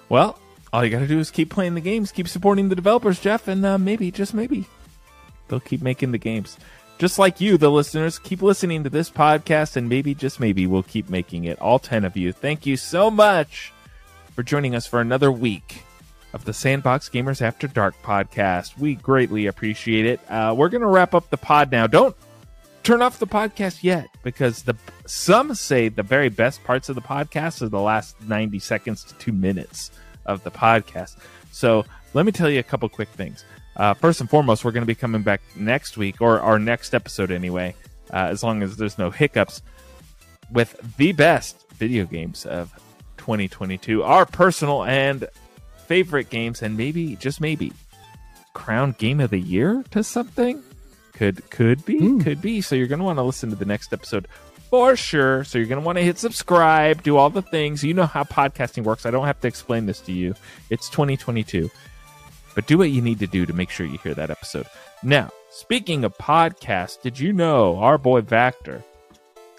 [0.09, 0.39] Well,
[0.73, 3.49] all you got to do is keep playing the games, keep supporting the developers, Jeff,
[3.49, 4.67] and uh, maybe just maybe
[5.49, 6.59] they'll keep making the games.
[6.99, 10.83] Just like you, the listeners, keep listening to this podcast, and maybe just maybe we'll
[10.83, 11.59] keep making it.
[11.61, 13.73] All ten of you, thank you so much
[14.35, 15.85] for joining us for another week
[16.33, 18.77] of the Sandbox Gamers After Dark podcast.
[18.79, 20.21] We greatly appreciate it.
[20.31, 21.87] Uh, we're going to wrap up the pod now.
[21.87, 22.17] Don't
[22.83, 24.75] turn off the podcast yet because the
[25.07, 29.15] some say the very best parts of the podcast are the last 90 seconds to
[29.15, 29.91] 2 minutes
[30.27, 31.17] of the podcast.
[31.51, 31.85] So,
[32.15, 33.45] let me tell you a couple quick things.
[33.77, 36.95] Uh, first and foremost, we're going to be coming back next week or our next
[36.95, 37.75] episode anyway,
[38.13, 39.63] uh, as long as there's no hiccups
[40.51, 42.73] with the best video games of
[43.19, 45.29] 2022, our personal and
[45.87, 47.73] favorite games, and maybe just maybe
[48.55, 50.63] crown game of the year to something.
[51.19, 52.21] Could could be Hmm.
[52.21, 52.61] could be.
[52.61, 54.29] So you're gonna want to listen to the next episode
[54.71, 55.43] for sure.
[55.43, 57.83] So you're gonna want to hit subscribe, do all the things.
[57.83, 59.05] You know how podcasting works.
[59.05, 60.35] I don't have to explain this to you.
[60.71, 61.69] It's 2022,
[62.55, 64.67] but do what you need to do to make sure you hear that episode.
[65.03, 68.85] Now, speaking of podcasts, did you know our boy Vactor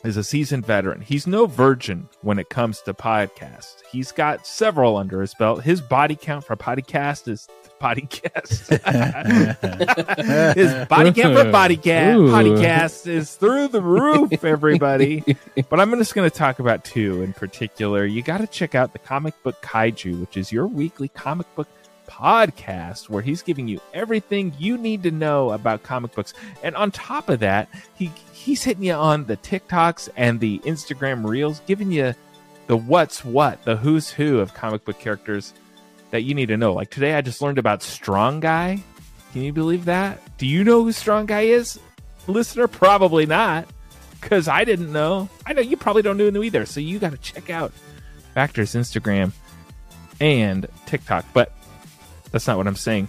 [0.04, 1.02] is a seasoned veteran.
[1.02, 3.76] He's no virgin when it comes to podcasts.
[3.92, 5.64] He's got several under his belt.
[5.64, 7.48] His body count for podcast is
[7.82, 8.70] podcast.
[10.56, 12.30] his body count for podcast Ooh.
[12.30, 15.24] podcast is through the roof, everybody.
[15.70, 18.06] but I'm just going to talk about two in particular.
[18.06, 21.68] You got to check out the Comic Book Kaiju, which is your weekly comic book
[22.10, 26.34] podcast where he's giving you everything you need to know about comic books.
[26.64, 31.26] And on top of that, he he's hitting you on the TikToks and the Instagram
[31.26, 32.14] Reels, giving you
[32.68, 35.54] the what's what, the who's who of comic book characters
[36.12, 36.74] that you need to know.
[36.74, 38.84] Like today I just learned about Strong Guy.
[39.32, 40.20] Can you believe that?
[40.38, 41.80] Do you know who Strong Guy is?
[42.28, 43.68] Listener, probably not.
[44.22, 45.30] Cause I didn't know.
[45.46, 46.66] I know you probably don't know either.
[46.66, 47.72] So you gotta check out
[48.34, 49.32] Vactor's Instagram
[50.20, 51.26] and TikTok.
[51.34, 51.54] But
[52.32, 53.08] that's not what I'm saying.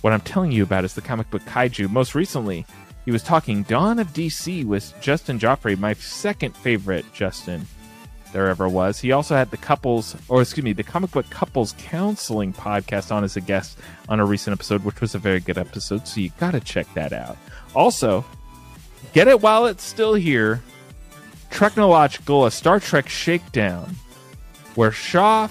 [0.00, 1.90] What I'm telling you about is the comic book Kaiju.
[1.90, 2.66] Most recently,
[3.04, 7.66] he was talking Dawn of DC with Justin Joffrey, my second favorite Justin
[8.34, 8.98] there ever was.
[8.98, 13.24] He also had the couples, or excuse me, the comic book couples counseling podcast on
[13.24, 13.78] as a guest
[14.08, 16.06] on a recent episode, which was a very good episode.
[16.06, 17.38] So you got to check that out.
[17.74, 18.24] Also,
[19.12, 20.62] get it while it's still here.
[21.50, 23.94] TREKnological, a Star Trek shakedown,
[24.74, 25.50] where Shoff,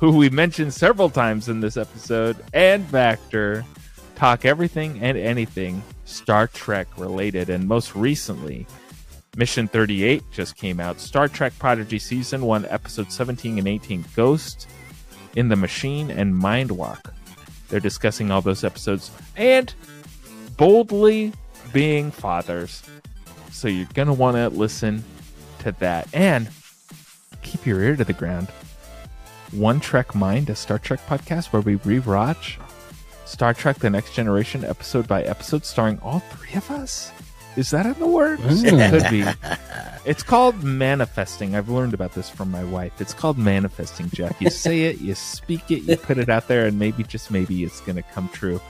[0.00, 3.64] who we mentioned several times in this episode, and Vactor
[4.14, 7.50] talk everything and anything Star Trek related.
[7.50, 8.66] And most recently,
[9.36, 10.98] Mission 38 just came out.
[11.00, 14.66] Star Trek Prodigy Season 1, Episode 17 and 18 Ghost
[15.36, 17.12] in the Machine and Mind Walk.
[17.68, 19.72] They're discussing all those episodes and
[20.56, 21.34] boldly
[21.74, 22.82] being fathers.
[23.52, 25.04] So you're going to want to listen
[25.58, 26.08] to that.
[26.14, 26.48] And
[27.42, 28.48] keep your ear to the ground.
[29.52, 32.58] One Trek Mind, a Star Trek podcast where we rewatch
[33.24, 37.10] Star Trek The Next Generation episode by episode, starring all three of us.
[37.56, 38.42] Is that in the works?
[38.42, 38.64] Mm.
[38.64, 39.48] It could be.
[40.04, 41.56] It's called manifesting.
[41.56, 43.00] I've learned about this from my wife.
[43.00, 44.40] It's called manifesting, Jeff.
[44.40, 47.64] You say it, you speak it, you put it out there, and maybe, just maybe,
[47.64, 48.60] it's going to come true.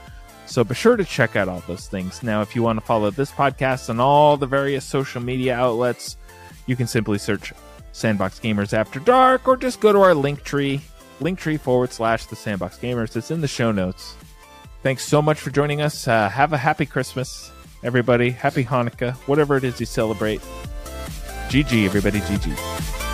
[0.47, 2.23] So be sure to check out all those things.
[2.23, 6.17] Now, if you want to follow this podcast on all the various social media outlets,
[6.65, 7.53] you can simply search
[7.91, 10.81] Sandbox Gamers After Dark or just go to our link tree,
[11.19, 13.15] linktree forward slash the Sandbox Gamers.
[13.15, 14.15] It's in the show notes.
[14.83, 16.07] Thanks so much for joining us.
[16.07, 17.51] Uh, have a happy Christmas,
[17.83, 18.31] everybody.
[18.31, 20.41] Happy Hanukkah, whatever it is you celebrate.
[21.49, 22.19] GG, everybody.
[22.21, 23.10] GG.